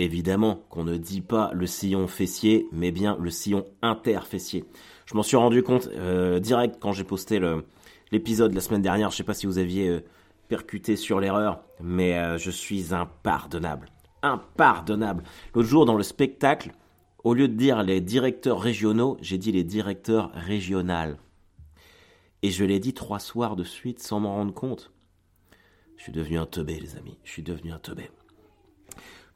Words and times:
Évidemment 0.00 0.64
qu'on 0.70 0.84
ne 0.84 0.96
dit 0.96 1.20
pas 1.20 1.50
le 1.52 1.66
sillon 1.66 2.06
fessier, 2.06 2.66
mais 2.72 2.90
bien 2.90 3.18
le 3.20 3.28
sillon 3.28 3.66
interfessier. 3.82 4.64
Je 5.04 5.14
m'en 5.14 5.22
suis 5.22 5.36
rendu 5.36 5.62
compte 5.62 5.90
euh, 5.92 6.40
direct 6.40 6.78
quand 6.80 6.94
j'ai 6.94 7.04
posté 7.04 7.38
l'épisode 8.10 8.54
la 8.54 8.62
semaine 8.62 8.80
dernière. 8.80 9.10
Je 9.10 9.18
sais 9.18 9.24
pas 9.24 9.34
si 9.34 9.44
vous 9.44 9.58
aviez 9.58 9.88
euh, 9.90 10.00
percuté 10.48 10.96
sur 10.96 11.20
l'erreur, 11.20 11.60
mais 11.82 12.18
euh, 12.18 12.38
je 12.38 12.50
suis 12.50 12.94
impardonnable. 12.94 13.90
Impardonnable. 14.22 15.22
L'autre 15.54 15.68
jour 15.68 15.84
dans 15.84 15.98
le 15.98 16.02
spectacle, 16.02 16.72
au 17.22 17.34
lieu 17.34 17.46
de 17.46 17.52
dire 17.52 17.82
les 17.82 18.00
directeurs 18.00 18.58
régionaux, 18.58 19.18
j'ai 19.20 19.36
dit 19.36 19.52
les 19.52 19.64
directeurs 19.64 20.30
régionales. 20.32 21.18
Et 22.40 22.50
je 22.50 22.64
l'ai 22.64 22.80
dit 22.80 22.94
trois 22.94 23.18
soirs 23.18 23.54
de 23.54 23.64
suite 23.64 24.00
sans 24.00 24.18
m'en 24.20 24.32
rendre 24.32 24.54
compte. 24.54 24.92
Je 25.98 26.04
suis 26.04 26.12
devenu 26.12 26.38
un 26.38 26.46
teubé, 26.46 26.80
les 26.80 26.96
amis. 26.96 27.18
Je 27.22 27.32
suis 27.32 27.42
devenu 27.42 27.70
un 27.70 27.78
teubé. 27.78 28.08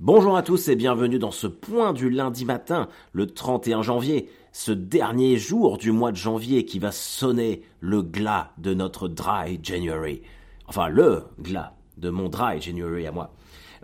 Bonjour 0.00 0.36
à 0.36 0.42
tous 0.42 0.66
et 0.66 0.74
bienvenue 0.74 1.20
dans 1.20 1.30
ce 1.30 1.46
point 1.46 1.92
du 1.92 2.10
lundi 2.10 2.44
matin, 2.44 2.88
le 3.12 3.28
31 3.28 3.82
janvier, 3.82 4.28
ce 4.50 4.72
dernier 4.72 5.36
jour 5.36 5.78
du 5.78 5.92
mois 5.92 6.10
de 6.10 6.16
janvier 6.16 6.64
qui 6.64 6.80
va 6.80 6.90
sonner 6.90 7.62
le 7.78 8.02
glas 8.02 8.50
de 8.58 8.74
notre 8.74 9.06
Dry 9.06 9.60
January. 9.62 10.22
Enfin, 10.66 10.88
le 10.88 11.22
glas 11.38 11.74
de 11.96 12.10
mon 12.10 12.28
Dry 12.28 12.60
January 12.60 13.06
à 13.06 13.12
moi. 13.12 13.34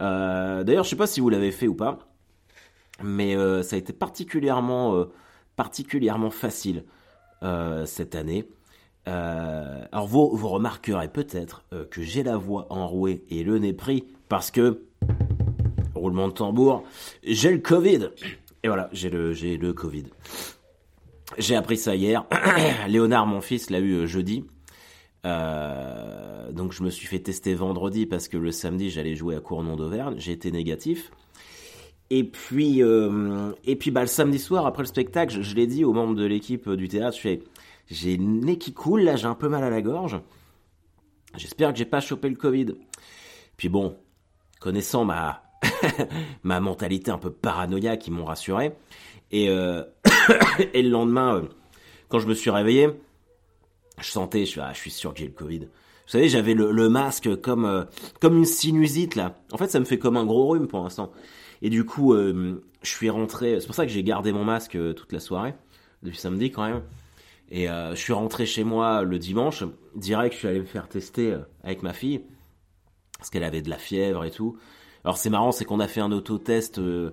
Euh, 0.00 0.64
d'ailleurs, 0.64 0.82
je 0.82 0.90
sais 0.90 0.96
pas 0.96 1.06
si 1.06 1.20
vous 1.20 1.28
l'avez 1.28 1.52
fait 1.52 1.68
ou 1.68 1.76
pas, 1.76 2.00
mais 3.04 3.36
euh, 3.36 3.62
ça 3.62 3.76
a 3.76 3.78
été 3.78 3.92
particulièrement, 3.92 4.96
euh, 4.96 5.04
particulièrement 5.54 6.30
facile 6.30 6.84
cette 7.86 8.16
année. 8.16 8.50
alors 9.06 10.06
vous, 10.06 10.36
vous 10.36 10.48
remarquerez 10.48 11.08
peut-être 11.08 11.64
que 11.90 12.02
j'ai 12.02 12.22
la 12.22 12.36
voix 12.36 12.66
enrouée 12.68 13.24
et 13.30 13.44
le 13.44 13.58
nez 13.58 13.72
pris 13.72 14.04
parce 14.28 14.50
que 14.50 14.82
roulement 16.00 16.28
de 16.28 16.32
tambour, 16.32 16.84
j'ai 17.22 17.50
le 17.50 17.58
Covid. 17.58 18.10
Et 18.62 18.68
voilà, 18.68 18.88
j'ai 18.92 19.10
le, 19.10 19.32
j'ai 19.32 19.56
le 19.56 19.72
Covid. 19.72 20.04
J'ai 21.38 21.54
appris 21.54 21.76
ça 21.76 21.94
hier. 21.94 22.24
Léonard, 22.88 23.26
mon 23.26 23.40
fils, 23.40 23.70
l'a 23.70 23.78
eu 23.78 23.92
euh, 23.92 24.06
jeudi. 24.06 24.44
Euh, 25.26 26.50
donc 26.50 26.72
je 26.72 26.82
me 26.82 26.88
suis 26.88 27.06
fait 27.06 27.18
tester 27.18 27.54
vendredi 27.54 28.06
parce 28.06 28.26
que 28.26 28.38
le 28.38 28.50
samedi 28.50 28.88
j'allais 28.88 29.14
jouer 29.14 29.36
à 29.36 29.40
Cournon 29.40 29.76
d'Auvergne. 29.76 30.14
J'ai 30.18 30.32
été 30.32 30.50
négatif. 30.50 31.10
Et 32.12 32.24
puis, 32.24 32.82
euh, 32.82 33.52
et 33.64 33.76
puis 33.76 33.92
bah, 33.92 34.00
le 34.00 34.08
samedi 34.08 34.40
soir 34.40 34.66
après 34.66 34.82
le 34.82 34.88
spectacle, 34.88 35.40
je, 35.40 35.54
l'ai 35.54 35.68
dit 35.68 35.84
aux 35.84 35.92
membres 35.92 36.16
de 36.16 36.24
l'équipe 36.24 36.68
du 36.70 36.88
théâtre, 36.88 37.16
j'ai 37.88 38.16
le 38.16 38.24
nez 38.24 38.58
qui 38.58 38.72
coule, 38.72 39.02
là 39.02 39.14
j'ai 39.14 39.26
un 39.26 39.36
peu 39.36 39.48
mal 39.48 39.62
à 39.62 39.70
la 39.70 39.80
gorge. 39.80 40.20
J'espère 41.36 41.72
que 41.72 41.78
j'ai 41.78 41.84
pas 41.84 42.00
chopé 42.00 42.28
le 42.28 42.34
Covid. 42.34 42.74
Puis 43.56 43.68
bon, 43.68 43.96
connaissant 44.58 45.04
ma 45.04 45.49
ma 46.42 46.60
mentalité 46.60 47.10
un 47.10 47.18
peu 47.18 47.30
paranoïaque 47.30 48.00
qui 48.00 48.10
m'ont 48.10 48.24
rassuré. 48.24 48.72
Et, 49.30 49.48
euh, 49.48 49.82
et 50.74 50.82
le 50.82 50.90
lendemain, 50.90 51.36
euh, 51.36 51.42
quand 52.08 52.18
je 52.18 52.26
me 52.26 52.34
suis 52.34 52.50
réveillé, 52.50 52.88
je 54.00 54.10
sentais, 54.10 54.46
je 54.46 54.60
ah, 54.60 54.72
je 54.72 54.78
suis 54.78 54.90
sûr 54.90 55.12
que 55.12 55.20
j'ai 55.20 55.26
le 55.26 55.32
Covid. 55.32 55.60
Vous 55.60 56.16
savez, 56.16 56.28
j'avais 56.28 56.54
le, 56.54 56.88
masque 56.88 57.40
comme, 57.40 57.64
euh, 57.64 57.84
comme 58.20 58.36
une 58.36 58.44
sinusite 58.44 59.14
là. 59.14 59.36
En 59.52 59.58
fait, 59.58 59.68
ça 59.68 59.78
me 59.78 59.84
fait 59.84 59.98
comme 59.98 60.16
un 60.16 60.26
gros 60.26 60.48
rhume 60.48 60.66
pour 60.66 60.82
l'instant. 60.82 61.12
Et 61.62 61.70
du 61.70 61.84
coup, 61.84 62.16
je 62.16 62.56
suis 62.82 63.10
rentré. 63.10 63.60
C'est 63.60 63.66
pour 63.66 63.74
ça 63.74 63.84
que 63.84 63.92
j'ai 63.92 64.02
gardé 64.02 64.32
mon 64.32 64.44
masque 64.44 64.78
toute 64.94 65.12
la 65.12 65.20
soirée, 65.20 65.54
depuis 66.02 66.16
samedi 66.16 66.50
quand 66.50 66.66
même. 66.66 66.82
Et 67.50 67.66
je 67.66 67.96
suis 67.96 68.14
rentré 68.14 68.46
chez 68.46 68.64
moi 68.64 69.02
le 69.02 69.18
dimanche. 69.18 69.62
Direct, 69.94 70.32
je 70.32 70.38
suis 70.38 70.48
allé 70.48 70.60
me 70.60 70.64
faire 70.64 70.88
tester 70.88 71.36
avec 71.62 71.82
ma 71.82 71.92
fille 71.92 72.22
parce 73.18 73.28
qu'elle 73.28 73.44
avait 73.44 73.60
de 73.60 73.68
la 73.68 73.76
fièvre 73.76 74.24
et 74.24 74.30
tout. 74.30 74.56
Alors 75.04 75.16
c'est 75.16 75.30
marrant, 75.30 75.52
c'est 75.52 75.64
qu'on 75.64 75.80
a 75.80 75.88
fait 75.88 76.00
un 76.00 76.12
autotest 76.12 76.78
euh, 76.78 77.10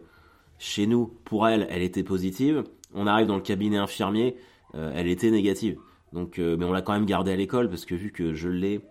chez 0.59 0.87
nous. 0.87 1.07
Pour 1.25 1.47
elle, 1.47 1.67
elle 1.69 1.81
était 1.81 2.03
positive. 2.03 2.63
On 2.93 3.07
arrive 3.07 3.27
dans 3.27 3.35
le 3.35 3.41
cabinet 3.41 3.77
infirmier, 3.77 4.37
euh, 4.75 4.91
elle 4.95 5.07
était 5.07 5.31
négative. 5.31 5.77
Donc, 6.13 6.39
euh, 6.39 6.55
mais 6.57 6.65
on 6.65 6.71
l'a 6.71 6.81
quand 6.81 6.93
même 6.93 7.05
gardée 7.05 7.31
à 7.31 7.35
l'école 7.35 7.69
parce 7.69 7.85
que 7.85 7.95
vu 7.95 8.11
que 8.11 8.33
je 8.33 8.49
l'ai, 8.49 8.81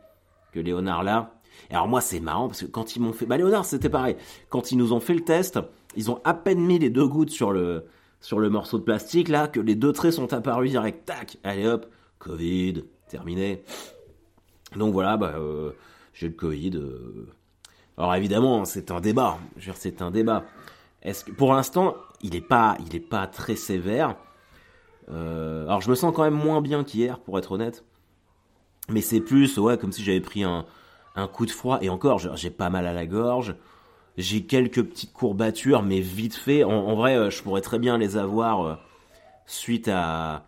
que 0.52 0.60
Léonard 0.60 1.02
l'a. 1.02 1.32
Alors 1.70 1.88
moi 1.88 2.02
c'est 2.02 2.20
marrant 2.20 2.48
parce 2.48 2.60
que 2.60 2.66
quand 2.66 2.96
ils 2.96 3.00
m'ont 3.00 3.14
fait, 3.14 3.24
bah 3.24 3.38
Léonard 3.38 3.64
c'était 3.64 3.88
pareil. 3.88 4.16
Quand 4.50 4.72
ils 4.72 4.76
nous 4.76 4.92
ont 4.92 5.00
fait 5.00 5.14
le 5.14 5.22
test, 5.22 5.58
ils 5.96 6.10
ont 6.10 6.20
à 6.24 6.34
peine 6.34 6.60
mis 6.60 6.78
les 6.78 6.90
deux 6.90 7.06
gouttes 7.06 7.30
sur 7.30 7.50
le 7.50 7.86
sur 8.20 8.38
le 8.40 8.50
morceau 8.50 8.78
de 8.78 8.82
plastique 8.82 9.28
là 9.28 9.48
que 9.48 9.60
les 9.60 9.74
deux 9.74 9.92
traits 9.92 10.12
sont 10.12 10.32
apparus 10.34 10.70
direct. 10.70 11.06
Tac, 11.06 11.38
allez 11.44 11.66
hop, 11.66 11.86
Covid, 12.18 12.84
terminé. 13.08 13.62
Donc 14.76 14.92
voilà, 14.92 15.16
bah, 15.16 15.34
j'ai 16.12 16.28
le 16.28 16.34
Covid. 16.34 16.78
Alors 17.98 18.14
évidemment, 18.14 18.64
c'est 18.64 18.90
un 18.90 19.00
débat. 19.00 19.38
C'est 19.74 20.02
un 20.02 20.10
débat. 20.10 20.44
Est-ce 21.02 21.24
que 21.24 21.30
pour 21.30 21.54
l'instant, 21.54 21.96
il 22.22 22.30
n'est 22.30 22.40
pas, 22.40 22.76
il 22.86 22.94
est 22.94 23.00
pas 23.00 23.26
très 23.26 23.56
sévère. 23.56 24.16
Euh, 25.08 25.64
alors 25.66 25.80
je 25.80 25.90
me 25.90 25.94
sens 25.94 26.12
quand 26.14 26.24
même 26.24 26.34
moins 26.34 26.60
bien 26.60 26.84
qu'hier, 26.84 27.18
pour 27.20 27.38
être 27.38 27.52
honnête. 27.52 27.84
Mais 28.88 29.00
c'est 29.00 29.20
plus, 29.20 29.58
ouais, 29.58 29.78
comme 29.78 29.92
si 29.92 30.04
j'avais 30.04 30.20
pris 30.20 30.44
un, 30.44 30.66
un 31.16 31.26
coup 31.26 31.46
de 31.46 31.50
froid. 31.50 31.78
Et 31.80 31.88
encore, 31.88 32.18
j'ai 32.36 32.50
pas 32.50 32.70
mal 32.70 32.86
à 32.86 32.92
la 32.92 33.06
gorge. 33.06 33.56
J'ai 34.16 34.44
quelques 34.44 34.82
petites 34.82 35.12
courbatures, 35.12 35.82
mais 35.82 36.00
vite 36.00 36.34
fait. 36.34 36.64
En, 36.64 36.94
vrai, 36.94 37.16
euh, 37.16 37.30
je 37.30 37.42
pourrais 37.42 37.60
très 37.60 37.78
bien 37.78 37.98
les 37.98 38.16
avoir 38.16 38.64
euh, 38.64 38.74
suite 39.46 39.88
à 39.88 40.46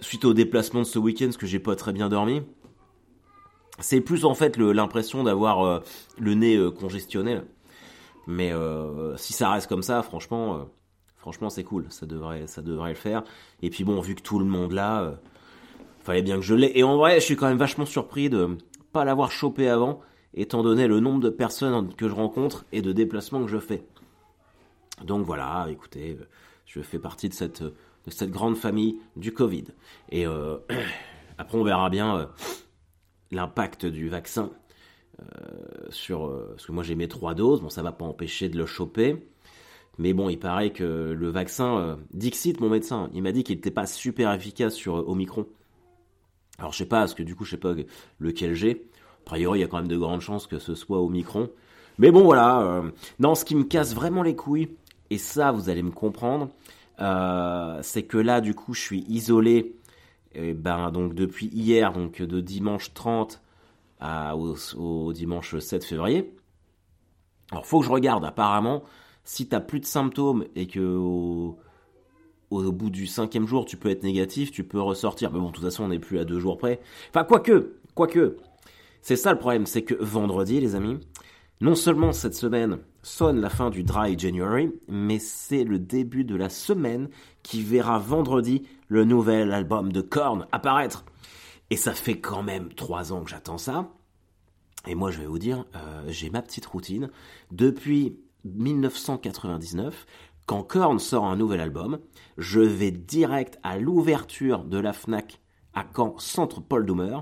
suite 0.00 0.24
au 0.24 0.34
déplacement 0.34 0.80
de 0.80 0.86
ce 0.86 0.98
week-end, 0.98 1.26
parce 1.26 1.36
que 1.36 1.46
j'ai 1.46 1.60
pas 1.60 1.76
très 1.76 1.92
bien 1.92 2.08
dormi. 2.08 2.42
C'est 3.82 4.00
plus 4.00 4.24
en 4.24 4.34
fait 4.34 4.56
l'impression 4.56 5.24
d'avoir 5.24 5.66
euh, 5.66 5.80
le 6.18 6.34
nez 6.34 6.56
euh, 6.56 6.70
congestionné. 6.70 7.40
Mais 8.26 8.52
euh, 8.52 9.16
si 9.16 9.32
ça 9.32 9.50
reste 9.50 9.66
comme 9.66 9.82
ça, 9.82 10.02
franchement, 10.02 10.68
franchement 11.16 11.50
c'est 11.50 11.64
cool. 11.64 11.86
Ça 11.90 12.06
devrait, 12.06 12.46
ça 12.46 12.62
devrait 12.62 12.90
le 12.90 12.96
faire. 12.96 13.24
Et 13.60 13.70
puis 13.70 13.82
bon, 13.82 14.00
vu 14.00 14.14
que 14.14 14.22
tout 14.22 14.38
le 14.38 14.44
monde 14.44 14.72
là, 14.72 15.18
fallait 16.00 16.22
bien 16.22 16.36
que 16.36 16.42
je 16.42 16.54
l'ai. 16.54 16.70
Et 16.78 16.84
en 16.84 16.96
vrai, 16.96 17.16
je 17.16 17.24
suis 17.24 17.36
quand 17.36 17.48
même 17.48 17.58
vachement 17.58 17.84
surpris 17.84 18.30
de 18.30 18.56
pas 18.92 19.04
l'avoir 19.04 19.32
chopé 19.32 19.68
avant, 19.68 20.00
étant 20.34 20.62
donné 20.62 20.86
le 20.86 21.00
nombre 21.00 21.20
de 21.20 21.30
personnes 21.30 21.92
que 21.94 22.08
je 22.08 22.14
rencontre 22.14 22.64
et 22.70 22.80
de 22.80 22.92
déplacements 22.92 23.42
que 23.42 23.50
je 23.50 23.58
fais. 23.58 23.84
Donc 25.02 25.26
voilà, 25.26 25.66
écoutez, 25.68 26.16
je 26.66 26.80
fais 26.80 27.00
partie 27.00 27.28
de 27.28 27.34
cette, 27.34 27.64
de 27.64 28.10
cette 28.10 28.30
grande 28.30 28.56
famille 28.56 29.00
du 29.16 29.32
Covid. 29.34 29.64
Et 30.10 30.26
après, 31.38 31.58
on 31.58 31.64
verra 31.64 31.90
bien 31.90 32.28
l'impact 33.32 33.86
du 33.86 34.08
vaccin 34.08 34.50
euh, 35.20 35.24
sur... 35.90 36.26
Euh, 36.26 36.50
parce 36.50 36.66
que 36.66 36.72
moi 36.72 36.82
j'ai 36.82 36.94
mes 36.94 37.08
trois 37.08 37.34
doses, 37.34 37.60
bon 37.60 37.68
ça 37.68 37.82
va 37.82 37.92
pas 37.92 38.04
empêcher 38.04 38.48
de 38.48 38.56
le 38.56 38.66
choper. 38.66 39.16
Mais 39.98 40.14
bon, 40.14 40.30
il 40.30 40.38
paraît 40.38 40.70
que 40.70 41.12
le 41.12 41.28
vaccin, 41.28 41.76
euh, 41.78 41.96
Dixit, 42.14 42.60
mon 42.60 42.70
médecin, 42.70 43.10
il 43.12 43.22
m'a 43.22 43.32
dit 43.32 43.44
qu'il 43.44 43.56
n'était 43.56 43.70
pas 43.70 43.86
super 43.86 44.32
efficace 44.32 44.74
sur 44.74 45.06
Omicron. 45.08 45.46
Alors 46.58 46.72
je 46.72 46.78
sais 46.78 46.86
pas, 46.86 47.00
parce 47.00 47.14
que 47.14 47.22
du 47.22 47.34
coup 47.34 47.44
je 47.44 47.52
sais 47.52 47.56
pas 47.58 47.74
lequel 48.20 48.54
j'ai. 48.54 48.86
A 49.20 49.24
priori, 49.24 49.58
il 49.58 49.62
y 49.62 49.64
a 49.64 49.68
quand 49.68 49.78
même 49.78 49.88
de 49.88 49.98
grandes 49.98 50.20
chances 50.20 50.46
que 50.46 50.58
ce 50.58 50.74
soit 50.74 51.00
Omicron. 51.00 51.50
Mais 51.98 52.10
bon, 52.10 52.24
voilà. 52.24 52.82
non, 53.18 53.34
ce 53.34 53.44
qui 53.44 53.54
me 53.54 53.64
casse 53.64 53.94
vraiment 53.94 54.22
les 54.22 54.34
couilles, 54.34 54.70
et 55.10 55.18
ça, 55.18 55.52
vous 55.52 55.68
allez 55.68 55.82
me 55.82 55.90
comprendre, 55.90 56.48
c'est 57.82 58.02
que 58.04 58.16
là, 58.16 58.40
du 58.40 58.54
coup, 58.54 58.74
je 58.74 58.80
suis 58.80 59.04
isolé 59.08 59.76
et 60.34 60.54
ben 60.54 60.90
donc 60.90 61.14
depuis 61.14 61.46
hier, 61.46 61.92
donc 61.92 62.22
de 62.22 62.40
dimanche 62.40 62.94
30 62.94 63.40
à, 64.00 64.36
au, 64.36 65.12
dimanche 65.12 65.58
7 65.58 65.84
février. 65.84 66.34
Alors 67.50 67.66
faut 67.66 67.80
que 67.80 67.86
je 67.86 67.90
regarde 67.90 68.24
apparemment 68.24 68.82
si 69.24 69.46
t'as 69.46 69.60
plus 69.60 69.80
de 69.80 69.86
symptômes 69.86 70.44
et 70.56 70.66
que 70.66 70.80
au, 70.80 71.56
bout 72.50 72.90
du 72.90 73.06
cinquième 73.06 73.46
jour 73.46 73.64
tu 73.64 73.76
peux 73.76 73.90
être 73.90 74.02
négatif, 74.02 74.50
tu 74.50 74.64
peux 74.64 74.80
ressortir. 74.80 75.30
Mais 75.32 75.38
bon, 75.38 75.48
de 75.48 75.52
toute 75.52 75.64
façon 75.64 75.84
on 75.84 75.88
n'est 75.88 75.98
plus 75.98 76.18
à 76.18 76.24
deux 76.24 76.40
jours 76.40 76.58
près. 76.58 76.80
Enfin 77.10 77.24
quoique, 77.24 77.76
quoique, 77.94 78.36
c'est 79.02 79.16
ça 79.16 79.32
le 79.32 79.38
problème, 79.38 79.66
c'est 79.66 79.82
que 79.82 79.94
vendredi 79.94 80.60
les 80.60 80.74
amis, 80.74 80.98
non 81.60 81.76
seulement 81.76 82.12
cette 82.12 82.34
semaine 82.34 82.78
sonne 83.02 83.40
la 83.40 83.50
fin 83.50 83.70
du 83.70 83.84
Dry 83.84 84.18
January, 84.18 84.72
mais 84.88 85.18
c'est 85.18 85.64
le 85.64 85.78
début 85.78 86.24
de 86.24 86.34
la 86.34 86.48
semaine 86.48 87.08
qui 87.42 87.62
verra 87.62 87.98
vendredi 87.98 88.62
le 88.92 89.06
nouvel 89.06 89.52
album 89.52 89.90
de 89.90 90.02
Korn 90.02 90.46
apparaître. 90.52 91.06
Et 91.70 91.76
ça 91.76 91.94
fait 91.94 92.20
quand 92.20 92.42
même 92.42 92.74
trois 92.74 93.14
ans 93.14 93.24
que 93.24 93.30
j'attends 93.30 93.56
ça. 93.56 93.88
Et 94.86 94.94
moi, 94.94 95.10
je 95.10 95.18
vais 95.18 95.26
vous 95.26 95.38
dire, 95.38 95.64
euh, 95.74 96.04
j'ai 96.08 96.28
ma 96.28 96.42
petite 96.42 96.66
routine. 96.66 97.10
Depuis 97.50 98.20
1999, 98.44 100.04
quand 100.44 100.62
Korn 100.62 100.98
sort 100.98 101.24
un 101.24 101.36
nouvel 101.36 101.60
album, 101.60 102.00
je 102.36 102.60
vais 102.60 102.90
direct 102.90 103.58
à 103.62 103.78
l'ouverture 103.78 104.62
de 104.64 104.76
la 104.76 104.92
FNAC 104.92 105.40
à 105.72 105.86
Caen, 105.96 106.18
Centre 106.18 106.60
Paul 106.60 106.84
Doumer, 106.84 107.16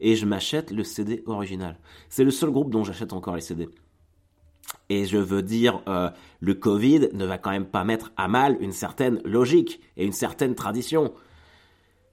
et 0.00 0.16
je 0.16 0.26
m'achète 0.26 0.72
le 0.72 0.82
CD 0.82 1.22
original. 1.26 1.78
C'est 2.08 2.24
le 2.24 2.32
seul 2.32 2.50
groupe 2.50 2.72
dont 2.72 2.82
j'achète 2.82 3.12
encore 3.12 3.36
les 3.36 3.42
CD. 3.42 3.68
Et 4.88 5.04
je 5.04 5.18
veux 5.18 5.42
dire, 5.42 5.80
euh, 5.88 6.10
le 6.40 6.54
Covid 6.54 7.08
ne 7.12 7.24
va 7.24 7.38
quand 7.38 7.50
même 7.50 7.66
pas 7.66 7.84
mettre 7.84 8.12
à 8.16 8.28
mal 8.28 8.56
une 8.60 8.72
certaine 8.72 9.20
logique 9.24 9.80
et 9.96 10.04
une 10.04 10.12
certaine 10.12 10.54
tradition. 10.54 11.12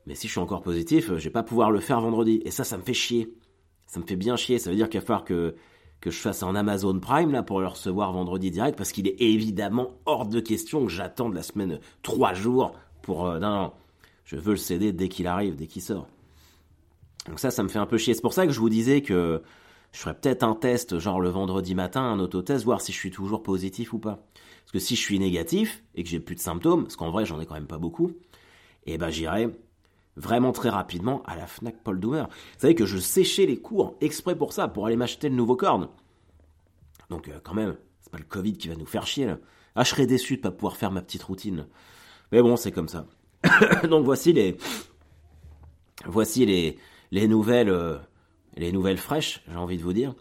Mais 0.06 0.16
si 0.16 0.28
je 0.28 0.32
suis 0.32 0.40
encore 0.40 0.62
positif, 0.62 1.08
je 1.08 1.24
vais 1.24 1.30
pas 1.30 1.44
pouvoir 1.44 1.72
le 1.72 1.80
faire 1.80 2.02
vendredi. 2.02 2.42
Et 2.46 2.52
ça, 2.52 2.64
ça 2.64 2.78
me 2.78 2.84
fait 2.84 2.94
chier. 2.94 3.34
Ça 3.88 4.00
me 4.00 4.06
fait 4.06 4.16
bien 4.16 4.36
chier. 4.36 4.60
Ça 4.60 4.70
veut 4.70 4.76
dire 4.76 4.90
qu'il 4.90 5.00
va 5.00 5.06
falloir 5.06 5.26
que, 5.26 5.56
que 6.02 6.12
je 6.12 6.20
fasse 6.20 6.44
un 6.44 6.56
Amazon 6.56 7.00
Prime 7.00 7.32
là 7.32 7.44
pour 7.44 7.60
le 7.60 7.68
recevoir 7.68 8.12
vendredi 8.12 8.52
direct 8.52 8.78
parce 8.78 8.92
qu'il 8.92 9.08
est 9.08 9.22
évidemment 9.22 9.92
hors 10.06 10.26
de 10.26 10.40
question 10.40 10.86
que 10.86 10.92
j'attende 10.92 11.34
la 11.34 11.44
semaine 11.44 11.80
trois 12.04 12.34
jours 12.34 12.74
pour 13.02 13.28
euh, 13.28 13.40
non, 13.40 13.50
non 13.50 13.74
je 14.24 14.36
veux 14.38 14.52
le 14.52 14.58
CD 14.58 14.94
dès 14.94 15.10
qu'il 15.10 15.28
arrive 15.28 15.56
dès 15.56 15.68
qu'il 15.68 15.82
sort 15.82 16.08
donc 17.28 17.40
ça 17.40 17.52
ça 17.52 17.64
me 17.64 17.68
fait 17.68 17.80
un 17.80 17.86
peu 17.86 17.98
chier 17.98 18.14
c'est 18.14 18.22
pour 18.22 18.34
ça 18.34 18.46
que 18.46 18.54
je 18.54 18.60
vous 18.60 18.70
disais 18.70 19.02
que 19.02 19.42
je 19.92 20.00
ferais 20.00 20.14
peut-être 20.14 20.44
un 20.44 20.56
test 20.56 21.00
genre 21.00 21.20
le 21.20 21.30
vendredi 21.30 21.76
matin 21.76 22.02
un 22.02 22.20
autotest 22.20 22.64
voir 22.66 22.82
si 22.82 22.92
je 22.92 22.98
suis 22.98 23.12
toujours 23.12 23.44
positif 23.44 23.94
ou 23.94 24.00
pas 24.00 24.20
parce 24.62 24.72
que 24.74 24.80
si 24.80 24.96
je 24.96 25.02
suis 25.02 25.20
négatif 25.20 25.84
et 25.96 26.04
que 26.04 26.10
j'ai 26.10 26.20
plus 26.20 26.36
de 26.36 26.42
symptômes 26.42 26.84
parce 26.84 26.96
qu'en 26.96 27.12
vrai 27.12 27.26
j'en 27.26 27.40
ai 27.40 27.46
quand 27.46 27.56
même 27.56 27.68
pas 27.68 27.80
beaucoup 27.80 28.12
eh 28.86 28.98
ben 28.98 29.10
j'irai 29.10 29.50
vraiment 30.20 30.52
très 30.52 30.70
rapidement 30.70 31.24
à 31.26 31.36
la 31.36 31.48
Fnac 31.48 31.82
Paul 31.84 32.00
Doumer. 32.00 32.24
Vous 32.24 32.60
savez 32.60 32.76
que 32.76 32.86
je 32.86 32.98
séchais 32.98 33.46
les 33.46 33.58
cours 33.58 33.96
exprès 34.02 34.36
pour 34.36 34.54
ça, 34.54 34.68
pour 34.68 34.86
aller 34.86 34.98
m'acheter 34.98 35.30
le 35.30 35.36
nouveau 35.36 35.56
corne. 35.56 35.88
Donc 37.10 37.30
euh, 37.30 37.40
quand 37.44 37.54
même, 37.54 37.76
c'est 38.02 38.12
pas 38.12 38.18
le 38.18 38.26
Covid 38.26 38.54
qui 38.54 38.68
va 38.68 38.76
nous 38.76 38.86
faire 38.86 39.08
chier 39.08 39.26
là. 39.26 39.38
Ah, 39.76 39.84
je 39.84 39.90
serais 39.90 40.08
déçu 40.08 40.38
de 40.38 40.42
pas 40.42 40.52
pouvoir 40.52 40.76
faire 40.76 40.92
ma 40.92 41.02
petite 41.02 41.24
routine. 41.24 41.68
Mais 42.32 42.42
bon, 42.42 42.58
c'est 42.58 42.72
comme 42.72 42.90
ça. 42.90 43.06
Donc 43.90 44.04
voici 44.04 44.34
les 44.34 44.58
voici 46.06 46.46
les 46.46 46.78
les 47.12 47.28
nouvelles 47.28 47.70
euh, 47.70 47.98
les 48.60 48.72
nouvelles 48.72 48.98
fraîches, 48.98 49.42
j'ai 49.50 49.58
envie 49.58 49.78
de 49.78 49.84
vous 49.84 49.94
dire. 49.94 50.14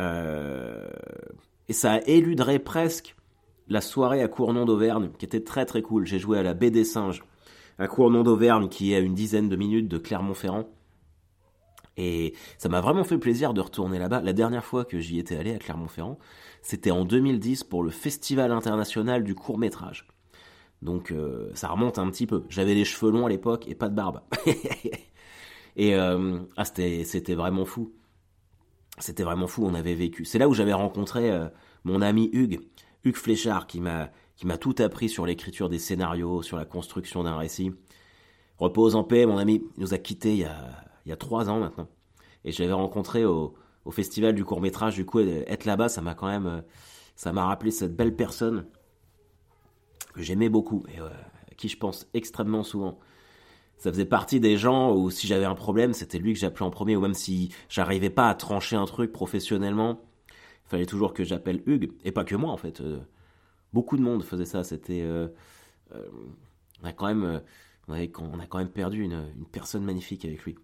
Euh, 0.00 0.88
et 1.68 1.72
ça 1.72 2.00
éluderait 2.06 2.58
presque 2.58 3.16
la 3.68 3.80
soirée 3.80 4.22
à 4.22 4.28
Cournon 4.28 4.64
d'Auvergne, 4.64 5.10
qui 5.18 5.24
était 5.24 5.42
très 5.42 5.64
très 5.64 5.82
cool. 5.82 6.06
J'ai 6.06 6.18
joué 6.18 6.38
à 6.38 6.42
la 6.42 6.54
baie 6.54 6.70
des 6.70 6.84
singes 6.84 7.22
à 7.78 7.88
Cournon 7.88 8.22
d'Auvergne, 8.22 8.68
qui 8.68 8.92
est 8.92 8.96
à 8.96 9.00
une 9.00 9.14
dizaine 9.14 9.48
de 9.48 9.56
minutes 9.56 9.88
de 9.88 9.98
Clermont-Ferrand. 9.98 10.68
Et 11.96 12.34
ça 12.58 12.68
m'a 12.68 12.80
vraiment 12.80 13.04
fait 13.04 13.18
plaisir 13.18 13.54
de 13.54 13.60
retourner 13.60 13.98
là-bas. 13.98 14.22
La 14.22 14.32
dernière 14.32 14.64
fois 14.64 14.84
que 14.84 14.98
j'y 14.98 15.18
étais 15.18 15.36
allé 15.36 15.54
à 15.54 15.58
Clermont-Ferrand, 15.58 16.18
c'était 16.62 16.90
en 16.90 17.04
2010 17.04 17.64
pour 17.64 17.82
le 17.82 17.90
Festival 17.90 18.52
international 18.52 19.24
du 19.24 19.34
court 19.34 19.58
métrage. 19.58 20.06
Donc 20.80 21.10
euh, 21.10 21.50
ça 21.54 21.68
remonte 21.68 21.98
un 21.98 22.10
petit 22.10 22.26
peu. 22.26 22.44
J'avais 22.48 22.74
les 22.74 22.84
cheveux 22.84 23.10
longs 23.12 23.26
à 23.26 23.28
l'époque 23.28 23.68
et 23.68 23.74
pas 23.74 23.88
de 23.88 23.94
barbe. 23.94 24.20
et 25.76 25.94
euh, 25.94 26.38
ah, 26.56 26.64
c'était, 26.64 27.34
vraiment 27.34 27.64
fou. 27.64 27.92
C'était 28.98 29.22
vraiment 29.22 29.46
fou, 29.46 29.64
on 29.64 29.74
avait 29.74 29.94
vécu. 29.94 30.24
C'est 30.24 30.38
là 30.38 30.48
où 30.48 30.54
j'avais 30.54 30.72
rencontré 30.72 31.30
euh, 31.30 31.48
mon 31.84 32.02
ami 32.02 32.28
Hugues, 32.32 32.60
Hugues 33.04 33.16
Fléchard, 33.16 33.66
qui 33.66 33.80
m'a 33.80 34.10
qui 34.36 34.46
m'a 34.46 34.56
tout 34.56 34.74
appris 34.78 35.08
sur 35.08 35.26
l'écriture 35.26 35.68
des 35.68 35.78
scénarios, 35.78 36.42
sur 36.42 36.56
la 36.56 36.64
construction 36.64 37.22
d'un 37.22 37.36
récit. 37.36 37.72
Repose 38.58 38.96
en 38.96 39.04
paix, 39.04 39.26
mon 39.26 39.38
ami, 39.38 39.62
il 39.76 39.80
nous 39.80 39.94
a 39.94 39.98
quittés 39.98 40.32
il 40.32 40.38
y 40.38 40.44
a, 40.44 40.84
il 41.04 41.10
y 41.10 41.12
a 41.12 41.16
trois 41.16 41.48
ans 41.48 41.60
maintenant. 41.60 41.88
Et 42.44 42.50
je 42.50 42.60
l'avais 42.62 42.72
rencontré 42.72 43.24
au, 43.24 43.54
au 43.84 43.90
festival 43.90 44.34
du 44.34 44.44
court 44.44 44.60
métrage, 44.60 44.94
du 44.94 45.04
coup, 45.04 45.20
être 45.20 45.64
là-bas, 45.64 45.88
ça 45.88 46.00
m'a 46.00 46.14
quand 46.14 46.26
même, 46.26 46.62
ça 47.14 47.32
m'a 47.32 47.44
rappelé 47.44 47.70
cette 47.70 47.94
belle 47.94 48.16
personne 48.16 48.66
que 50.12 50.22
j'aimais 50.22 50.48
beaucoup 50.48 50.84
et 50.94 51.00
euh, 51.00 51.08
à 51.50 51.54
qui 51.54 51.68
je 51.68 51.76
pense 51.76 52.08
extrêmement 52.14 52.62
souvent. 52.62 52.98
Ça 53.82 53.90
faisait 53.90 54.04
partie 54.04 54.38
des 54.38 54.56
gens 54.56 54.94
où 54.94 55.10
si 55.10 55.26
j'avais 55.26 55.44
un 55.44 55.56
problème, 55.56 55.92
c'était 55.92 56.20
lui 56.20 56.34
que 56.34 56.38
j'appelais 56.38 56.64
en 56.64 56.70
premier, 56.70 56.94
ou 56.94 57.00
même 57.00 57.14
si 57.14 57.52
j'arrivais 57.68 58.10
pas 58.10 58.28
à 58.28 58.36
trancher 58.36 58.76
un 58.76 58.84
truc 58.84 59.10
professionnellement, 59.10 60.00
il 60.28 60.68
fallait 60.68 60.86
toujours 60.86 61.12
que 61.12 61.24
j'appelle 61.24 61.64
Hugues, 61.66 61.90
et 62.04 62.12
pas 62.12 62.22
que 62.22 62.36
moi 62.36 62.52
en 62.52 62.56
fait. 62.56 62.80
Euh, 62.80 63.00
beaucoup 63.72 63.96
de 63.96 64.02
monde 64.02 64.22
faisait 64.22 64.44
ça. 64.44 64.62
C'était, 64.62 65.02
euh, 65.02 65.26
euh, 65.96 66.06
on 66.80 66.86
a 66.86 66.92
quand 66.92 67.06
même, 67.06 67.42
on, 67.88 67.94
a 68.38 68.46
quand 68.46 68.58
même 68.58 68.70
perdu 68.70 69.02
une, 69.02 69.26
personne 69.50 69.82
magnifique 69.82 70.24
avec 70.24 70.44
lui. 70.44 70.54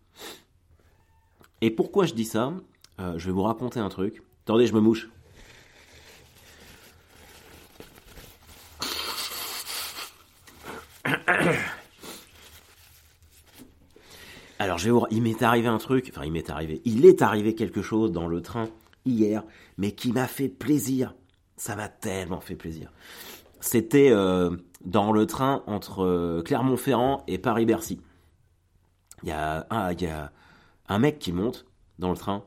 Et 1.60 1.72
pourquoi 1.72 2.06
je 2.06 2.14
dis 2.14 2.24
ça? 2.24 2.54
Je 3.00 3.26
vais 3.26 3.32
vous 3.32 3.42
raconter 3.42 3.80
un 3.80 3.88
truc. 3.88 4.22
Attendez, 4.44 4.68
je 4.68 4.74
me 4.74 4.80
mouche. 4.80 5.10
Alors, 14.84 15.08
il 15.10 15.22
m'est 15.22 15.42
arrivé 15.42 15.66
un 15.66 15.78
truc, 15.78 16.12
enfin, 16.14 16.24
il 16.24 16.32
m'est 16.32 16.50
arrivé, 16.50 16.80
il 16.84 17.04
est 17.04 17.22
arrivé 17.22 17.54
quelque 17.54 17.82
chose 17.82 18.12
dans 18.12 18.28
le 18.28 18.42
train 18.42 18.68
hier, 19.04 19.42
mais 19.76 19.92
qui 19.92 20.12
m'a 20.12 20.26
fait 20.26 20.48
plaisir. 20.48 21.14
Ça 21.56 21.74
m'a 21.74 21.88
tellement 21.88 22.40
fait 22.40 22.54
plaisir. 22.54 22.92
C'était 23.60 24.10
euh, 24.10 24.56
dans 24.84 25.10
le 25.10 25.26
train 25.26 25.64
entre 25.66 26.04
euh, 26.04 26.42
Clermont-Ferrand 26.42 27.24
et 27.26 27.38
Paris-Bercy. 27.38 28.00
Il 29.24 29.30
y, 29.30 29.32
a, 29.32 29.66
un 30.88 30.98
mec 31.00 31.18
qui 31.18 31.32
monte 31.32 31.66
dans 31.98 32.10
le 32.10 32.16
train 32.16 32.44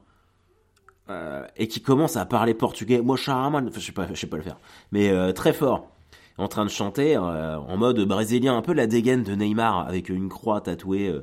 euh, 1.10 1.46
et 1.58 1.68
qui 1.68 1.82
commence 1.82 2.16
à 2.16 2.26
parler 2.26 2.54
portugais. 2.54 3.02
Moi, 3.02 3.18
charman, 3.18 3.70
je 3.74 3.80
sais 3.82 3.92
pas, 3.92 4.08
je 4.08 4.18
sais 4.18 4.28
pas 4.28 4.38
le 4.38 4.44
faire, 4.44 4.58
mais 4.94 5.34
très 5.34 5.52
fort, 5.52 5.92
en 6.38 6.48
train 6.48 6.64
de 6.64 6.70
chanter 6.70 7.18
en 7.18 7.76
mode 7.76 8.00
brésilien, 8.06 8.56
un 8.56 8.62
peu 8.62 8.72
la 8.72 8.88
dégaine 8.88 9.24
de 9.24 9.36
Neymar 9.36 9.86
avec 9.86 10.08
une 10.08 10.30
croix 10.30 10.62
tatouée 10.62 11.14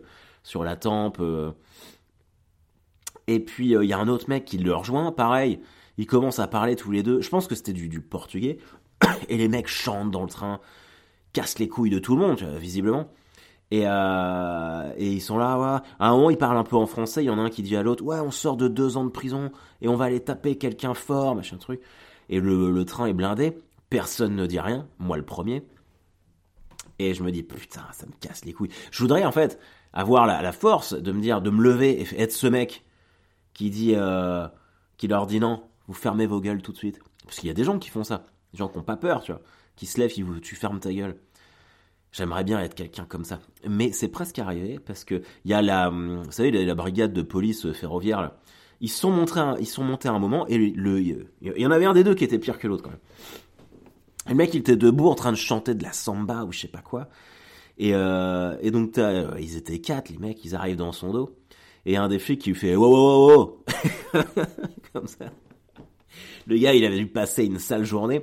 sur 0.43 0.65
la 0.65 0.77
tempe. 0.77 1.23
Et 3.27 3.41
puis 3.41 3.75
il 3.75 3.85
y 3.85 3.93
a 3.93 3.99
un 3.99 4.09
autre 4.09 4.29
mec 4.29 4.45
qui 4.45 4.59
le 4.59 4.75
rejoint, 4.75 5.13
pareil 5.13 5.61
ils 5.99 6.07
commencent 6.07 6.39
à 6.39 6.47
parler 6.47 6.77
tous 6.77 6.93
les 6.93 7.03
deux. 7.03 7.21
Je 7.21 7.29
pense 7.29 7.47
que 7.47 7.55
c'était 7.55 7.73
du, 7.73 8.01
portugais. 8.01 8.59
Et 9.29 9.37
les 9.37 9.49
mecs 9.49 9.67
chantent 9.67 10.13
dans 10.13 10.23
le 10.23 10.29
train, 10.29 10.61
cassent 11.33 11.59
les 11.59 11.69
couilles 11.69 11.91
de 11.91 11.99
tout 11.99 12.17
le 12.17 12.27
monde, 12.27 12.41
visiblement. 12.59 13.09
Et, 13.71 13.83
euh, 13.85 14.93
et 14.97 15.13
ils 15.13 15.21
sont 15.21 15.37
là, 15.37 15.59
ouais. 15.59 15.87
À 15.99 16.09
un 16.09 16.13
moment, 16.13 16.31
ils 16.31 16.39
parlent 16.39 16.57
un 16.57 16.65
peu 16.65 16.77
en 16.77 16.87
français. 16.87 17.23
Il 17.23 17.27
y 17.27 17.31
en 17.31 17.39
a 17.39 17.43
un 17.43 17.51
qui 17.51 17.63
dit 17.63 17.77
à 17.77 17.83
l'autre, 17.83 18.03
ouais, 18.03 18.19
on 18.21 18.31
sort 18.31 18.57
de 18.57 18.67
deux 18.67 18.97
ans 18.97 19.05
de 19.05 19.11
prison 19.11 19.51
et 19.83 19.89
on 19.89 19.97
va 19.97 20.07
aller 20.07 20.21
taper 20.21 20.57
quelqu'un 20.57 20.95
fort, 20.95 21.35
machin 21.35 21.59
truc. 21.59 21.81
Et 22.31 22.41
le, 22.41 22.71
le 22.71 22.85
train 22.85 23.07
est 23.07 23.13
blindé. 23.13 23.59
Personne 23.91 24.37
ne 24.37 24.47
dit 24.47 24.61
rien. 24.61 24.87
Moi, 24.99 25.17
le 25.17 25.25
premier. 25.25 25.65
Et 26.99 27.13
je 27.13 27.23
me 27.23 27.31
dis, 27.31 27.43
putain, 27.43 27.85
ça 27.93 28.07
me 28.07 28.13
casse 28.21 28.45
les 28.45 28.53
couilles. 28.53 28.71
Je 28.91 29.03
voudrais, 29.03 29.25
en 29.25 29.33
fait, 29.33 29.59
avoir 29.99 30.27
la, 30.27 30.43
la 30.43 30.53
force 30.53 30.95
de 30.95 31.11
me 31.11 31.21
dire, 31.21 31.43
de 31.43 31.51
me 31.51 31.61
lever 31.61 32.01
et 32.01 32.23
être 32.23 32.33
ce 32.33 32.47
mec 32.47 32.85
qui 33.53 33.69
dit, 33.69 33.95
euh, 33.97 34.47
qui 34.97 35.09
leur 35.09 35.27
dit 35.27 35.41
non, 35.41 35.65
vous 35.89 35.95
fermez 35.95 36.27
vos 36.27 36.41
gueules 36.41 36.63
tout 36.63 36.71
de 36.71 36.77
suite. 36.77 37.01
Parce 37.25 37.41
qu'il 37.41 37.49
y 37.49 37.51
a 37.51 37.55
des 37.55 37.65
gens 37.65 37.81
qui 37.81 37.91
font 37.91 38.05
ça. 38.05 38.25
Des 38.53 38.59
gens 38.59 38.69
qui 38.69 38.79
n'ont 38.79 38.85
pas 38.85 38.97
peur, 38.97 39.23
tu 39.23 39.33
vois. 39.33 39.43
Qui 39.75 39.87
se 39.87 39.99
lèvent, 39.99 40.13
qui 40.13 40.23
vous, 40.23 40.39
tu 40.39 40.55
fermes 40.55 40.79
ta 40.79 40.93
gueule. 40.93 41.17
J'aimerais 42.13 42.45
bien 42.45 42.61
être 42.61 42.77
quelqu'un 42.77 43.07
comme 43.07 43.25
ça. 43.25 43.41
Mais 43.69 43.91
c'est 43.91 44.07
presque 44.07 44.39
arrivé 44.39 44.79
parce 44.79 45.05
que 45.05 45.21
il 45.45 45.51
y 45.51 45.55
a 45.55 45.63
la, 45.63 45.89
hum, 45.89 46.23
vous 46.23 46.31
savez, 46.31 46.53
la, 46.53 46.75
brigade 46.77 47.13
de 47.13 47.23
police 47.23 47.67
euh, 47.67 47.73
ferroviaire. 47.73 48.31
Ils 48.81 48.91
sont 48.91 49.11
montés, 49.11 49.41
ils 49.59 49.67
sont 49.67 49.83
montés 49.83 50.09
à 50.09 50.13
un 50.13 50.21
moment 50.21 50.47
et 50.47 50.57
le, 50.59 51.01
il 51.01 51.27
y 51.43 51.67
en 51.67 51.73
avait 51.73 51.87
un 51.87 51.93
des 51.93 52.05
deux 52.05 52.15
qui 52.15 52.23
était 52.23 52.39
pire 52.39 52.61
que 52.61 52.69
l'autre 52.69 52.85
quand 52.85 52.91
même. 52.91 53.01
le 54.29 54.35
mec, 54.37 54.55
il 54.55 54.59
était 54.61 54.77
debout 54.77 55.09
en 55.09 55.17
train 55.17 55.33
de 55.33 55.37
chanter 55.37 55.75
de 55.75 55.83
la 55.83 55.93
samba 55.93 56.45
ou 56.45 56.53
je 56.53 56.61
sais 56.61 56.69
pas 56.69 56.83
quoi. 56.83 57.09
Et, 57.79 57.95
euh, 57.95 58.57
et 58.61 58.71
donc, 58.71 58.99
euh, 58.99 59.31
ils 59.39 59.57
étaient 59.57 59.79
quatre, 59.79 60.11
les 60.11 60.19
mecs, 60.19 60.45
ils 60.45 60.55
arrivent 60.55 60.77
dans 60.77 60.93
son 60.93 61.13
dos. 61.13 61.37
Et 61.87 61.97
un 61.97 62.09
des 62.09 62.19
flics 62.19 62.41
qui 62.41 62.51
lui 62.51 62.59
fait 62.59 62.75
wow, 62.75 62.91
wow, 62.91 63.29
wow, 63.29 63.37
wow. 63.37 63.65
comme 64.93 65.07
ça. 65.07 65.27
Le 66.47 66.59
gars, 66.59 66.75
il 66.75 66.85
avait 66.85 66.99
dû 66.99 67.07
passer 67.07 67.45
une 67.45 67.59
sale 67.59 67.85
journée. 67.85 68.23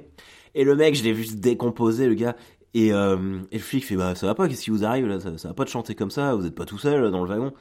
Et 0.56 0.64
le 0.64 0.76
mec, 0.76 0.96
je 0.96 1.04
l'ai 1.04 1.14
vu 1.14 1.26
se 1.26 1.36
décomposer, 1.36 2.08
le 2.08 2.16
gars. 2.16 2.36
Et, 2.74 2.92
euh, 2.92 3.40
le 3.52 3.60
flic 3.60 3.86
fait, 3.86 3.96
bah, 3.96 4.16
ça 4.16 4.28
va 4.28 4.36
pas, 4.36 4.48
qu'est-ce 4.50 4.64
qui 4.64 4.72
vous 4.72 4.84
arrive, 4.84 5.08
là? 5.08 5.20
Ça, 5.20 5.48
va 5.48 5.54
pas 5.54 5.64
de 5.64 5.70
chanter 5.70 5.96
comme 5.96 6.12
ça, 6.12 6.36
vous 6.36 6.46
êtes 6.46 6.56
pas 6.56 6.66
tout 6.66 6.78
seul, 6.78 7.10
dans 7.10 7.24
le 7.24 7.30
wagon. 7.30 7.54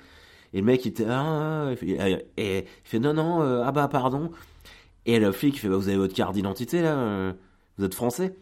Et 0.52 0.58
le 0.58 0.64
mec, 0.64 0.84
il 0.84 0.88
était, 0.88 1.06
ah, 1.08 1.68
il 1.70 1.76
fait, 1.76 2.22
et, 2.36 2.58
il 2.58 2.64
fait, 2.82 2.98
non, 2.98 3.14
non, 3.14 3.42
euh, 3.42 3.62
ah 3.64 3.70
bah, 3.70 3.88
pardon. 3.88 4.30
Et 5.06 5.20
le 5.20 5.30
flic, 5.32 5.60
fait, 5.60 5.68
bah, 5.68 5.76
vous 5.76 5.88
avez 5.88 5.96
votre 5.96 6.14
carte 6.14 6.34
d'identité, 6.34 6.82
là? 6.82 7.34
Vous 7.78 7.84
êtes 7.84 7.94
français? 7.94 8.34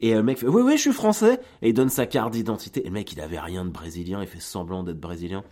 Et 0.00 0.14
le 0.14 0.22
mec 0.22 0.38
fait, 0.38 0.46
oui, 0.48 0.62
oui, 0.62 0.76
je 0.76 0.82
suis 0.82 0.92
français. 0.92 1.40
Et 1.62 1.70
il 1.70 1.74
donne 1.74 1.88
sa 1.88 2.06
carte 2.06 2.32
d'identité. 2.32 2.82
Et 2.82 2.88
le 2.88 2.92
mec, 2.92 3.12
il 3.12 3.20
avait 3.20 3.40
rien 3.40 3.64
de 3.64 3.70
brésilien, 3.70 4.20
il 4.20 4.28
fait 4.28 4.40
semblant 4.40 4.82
d'être 4.82 5.00
brésilien. 5.00 5.42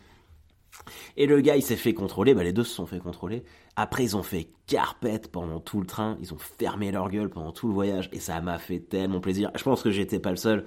Et 1.16 1.26
le 1.26 1.40
gars, 1.40 1.56
il 1.56 1.62
s'est 1.62 1.76
fait 1.76 1.94
contrôler, 1.94 2.34
bah 2.34 2.42
les 2.42 2.52
deux 2.52 2.64
se 2.64 2.74
sont 2.74 2.86
fait 2.86 2.98
contrôler. 2.98 3.44
Après, 3.76 4.02
ils 4.02 4.16
ont 4.16 4.22
fait 4.22 4.50
carpette 4.66 5.30
pendant 5.30 5.60
tout 5.60 5.80
le 5.80 5.86
train, 5.86 6.18
ils 6.20 6.34
ont 6.34 6.38
fermé 6.38 6.90
leur 6.90 7.08
gueule 7.10 7.30
pendant 7.30 7.52
tout 7.52 7.68
le 7.68 7.74
voyage, 7.74 8.08
et 8.12 8.20
ça 8.20 8.40
m'a 8.40 8.58
fait 8.58 8.80
tellement 8.80 9.20
plaisir. 9.20 9.50
Je 9.54 9.62
pense 9.62 9.82
que 9.82 9.90
j'étais 9.90 10.18
pas 10.18 10.30
le 10.30 10.36
seul, 10.36 10.64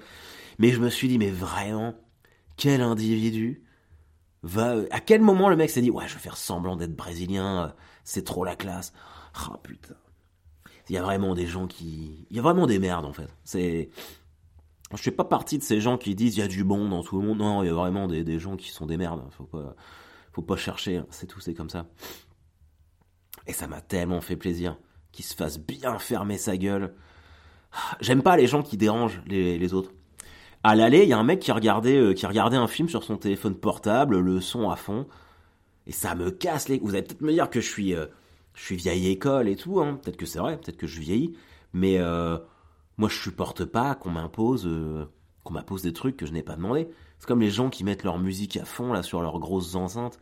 mais 0.58 0.70
je 0.70 0.80
me 0.80 0.88
suis 0.88 1.08
dit, 1.08 1.18
mais 1.18 1.30
vraiment, 1.30 1.94
quel 2.56 2.80
individu 2.80 3.64
va... 4.42 4.76
À 4.90 5.00
quel 5.00 5.20
moment 5.20 5.48
le 5.48 5.56
mec 5.56 5.70
s'est 5.70 5.82
dit, 5.82 5.90
ouais, 5.90 6.08
je 6.08 6.14
vais 6.14 6.20
faire 6.20 6.36
semblant 6.36 6.76
d'être 6.76 6.96
brésilien, 6.96 7.74
c'est 8.04 8.24
trop 8.24 8.44
la 8.44 8.56
classe. 8.56 8.92
Ah 9.34 9.50
oh, 9.52 9.58
putain. 9.62 9.94
Il 10.88 10.94
y 10.94 10.98
a 10.98 11.02
vraiment 11.02 11.34
des 11.34 11.46
gens 11.46 11.66
qui... 11.66 12.26
Il 12.30 12.36
y 12.36 12.38
a 12.38 12.42
vraiment 12.42 12.66
des 12.66 12.78
merdes, 12.78 13.04
en 13.04 13.12
fait. 13.12 13.28
C'est... 13.44 13.90
Je 14.92 15.02
fais 15.02 15.10
pas 15.10 15.24
partie 15.24 15.58
de 15.58 15.62
ces 15.62 15.80
gens 15.80 15.98
qui 15.98 16.14
disent 16.14 16.36
il 16.36 16.40
y 16.40 16.42
a 16.42 16.48
du 16.48 16.64
bon 16.64 16.88
dans 16.88 17.02
tout 17.02 17.20
le 17.20 17.26
monde. 17.26 17.38
Non, 17.38 17.62
il 17.62 17.66
y 17.66 17.70
a 17.70 17.74
vraiment 17.74 18.06
des, 18.06 18.38
gens 18.38 18.56
qui 18.56 18.70
sont 18.70 18.86
des 18.86 18.96
merdes. 18.96 19.22
Faut 19.32 19.44
pas, 19.44 19.74
faut 20.32 20.42
pas 20.42 20.56
chercher. 20.56 20.96
Hein. 20.96 21.06
C'est 21.10 21.26
tout, 21.26 21.40
c'est 21.40 21.52
comme 21.52 21.68
ça. 21.68 21.86
Et 23.46 23.52
ça 23.52 23.66
m'a 23.66 23.82
tellement 23.82 24.22
fait 24.22 24.36
plaisir 24.36 24.78
qu'il 25.12 25.26
se 25.26 25.34
fasse 25.34 25.58
bien 25.58 25.98
fermer 25.98 26.38
sa 26.38 26.56
gueule. 26.56 26.94
J'aime 28.00 28.22
pas 28.22 28.36
les 28.36 28.46
gens 28.46 28.62
qui 28.62 28.78
dérangent 28.78 29.20
les, 29.26 29.58
les 29.58 29.74
autres. 29.74 29.92
À 30.64 30.74
l'aller, 30.74 31.02
il 31.02 31.08
y 31.08 31.12
a 31.12 31.18
un 31.18 31.24
mec 31.24 31.40
qui 31.40 31.52
regardait, 31.52 31.98
euh, 31.98 32.14
qui 32.14 32.26
regardait 32.26 32.56
un 32.56 32.66
film 32.66 32.88
sur 32.88 33.04
son 33.04 33.16
téléphone 33.16 33.54
portable, 33.54 34.18
le 34.18 34.40
son 34.40 34.70
à 34.70 34.76
fond. 34.76 35.06
Et 35.86 35.92
ça 35.92 36.14
me 36.14 36.30
casse 36.30 36.68
les. 36.68 36.78
Vous 36.78 36.94
allez 36.94 37.02
peut-être 37.02 37.20
me 37.20 37.32
dire 37.32 37.48
que 37.48 37.60
je 37.60 37.68
suis, 37.68 37.94
euh, 37.94 38.06
je 38.58 38.64
suis 38.64 38.76
vieille 38.76 39.08
école 39.08 39.48
et 39.48 39.56
tout, 39.56 39.80
hein. 39.80 39.98
peut-être 40.02 40.16
que 40.16 40.26
c'est 40.26 40.40
vrai, 40.40 40.58
peut-être 40.58 40.76
que 40.76 40.88
je 40.88 41.00
vieillis, 41.00 41.36
mais 41.72 41.98
euh, 41.98 42.38
moi 42.96 43.08
je 43.08 43.16
supporte 43.16 43.64
pas 43.64 43.94
qu'on 43.94 44.10
m'impose 44.10 44.66
euh, 44.66 45.06
qu'on 45.44 45.54
m'impose 45.54 45.82
des 45.82 45.92
trucs 45.92 46.16
que 46.16 46.26
je 46.26 46.32
n'ai 46.32 46.42
pas 46.42 46.56
demandé. 46.56 46.88
C'est 47.18 47.28
comme 47.28 47.40
les 47.40 47.50
gens 47.50 47.70
qui 47.70 47.84
mettent 47.84 48.02
leur 48.02 48.18
musique 48.18 48.56
à 48.56 48.64
fond 48.64 48.92
là 48.92 49.02
sur 49.04 49.22
leurs 49.22 49.38
grosses 49.38 49.76
enceintes. 49.76 50.18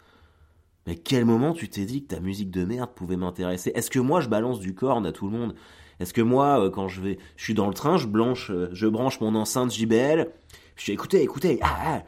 Mais 0.86 0.96
quel 0.96 1.24
moment 1.24 1.52
tu 1.52 1.68
t'es 1.68 1.86
dit 1.86 2.02
que 2.02 2.14
ta 2.14 2.20
musique 2.20 2.50
de 2.50 2.64
merde 2.64 2.90
pouvait 2.94 3.16
m'intéresser? 3.16 3.72
Est-ce 3.74 3.90
que 3.90 3.98
moi 3.98 4.20
je 4.20 4.28
balance 4.28 4.60
du 4.60 4.74
corne 4.74 5.06
à 5.06 5.12
tout 5.12 5.24
le 5.24 5.36
monde? 5.36 5.54
Est-ce 5.98 6.12
que 6.12 6.20
moi 6.20 6.62
euh, 6.62 6.70
quand 6.70 6.88
je 6.88 7.00
vais 7.00 7.18
je 7.36 7.44
suis 7.44 7.54
dans 7.54 7.68
le 7.68 7.74
train, 7.74 7.96
je 7.96 8.06
blanche 8.06 8.52
je 8.70 8.86
branche 8.86 9.18
mon 9.20 9.34
enceinte 9.34 9.72
JBL, 9.72 10.30
je 10.76 10.84
dis 10.84 10.92
écoutez, 10.92 11.22
écoutez, 11.22 11.58
ah, 11.62 11.76
ah. 11.86 12.02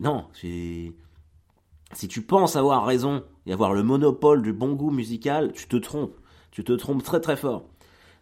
non, 0.00 0.26
si 0.32 0.92
tu 2.08 2.20
penses 2.22 2.56
avoir 2.56 2.84
raison 2.84 3.22
et 3.46 3.52
avoir 3.52 3.72
le 3.72 3.82
monopole 3.82 4.42
du 4.42 4.52
bon 4.52 4.74
goût 4.74 4.90
musical, 4.90 5.52
tu 5.52 5.68
te 5.68 5.76
trompes. 5.76 6.16
Tu 6.50 6.64
te 6.64 6.72
trompes 6.72 7.02
très 7.02 7.20
très 7.20 7.36
fort. 7.36 7.68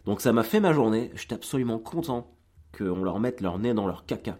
Donc 0.05 0.21
ça 0.21 0.33
m'a 0.33 0.43
fait 0.43 0.59
ma 0.59 0.73
journée. 0.73 1.11
J'étais 1.15 1.35
absolument 1.35 1.79
content 1.79 2.31
qu'on 2.77 3.03
leur 3.03 3.19
mette 3.19 3.41
leur 3.41 3.57
nez 3.59 3.73
dans 3.73 3.87
leur 3.87 4.05
caca. 4.05 4.37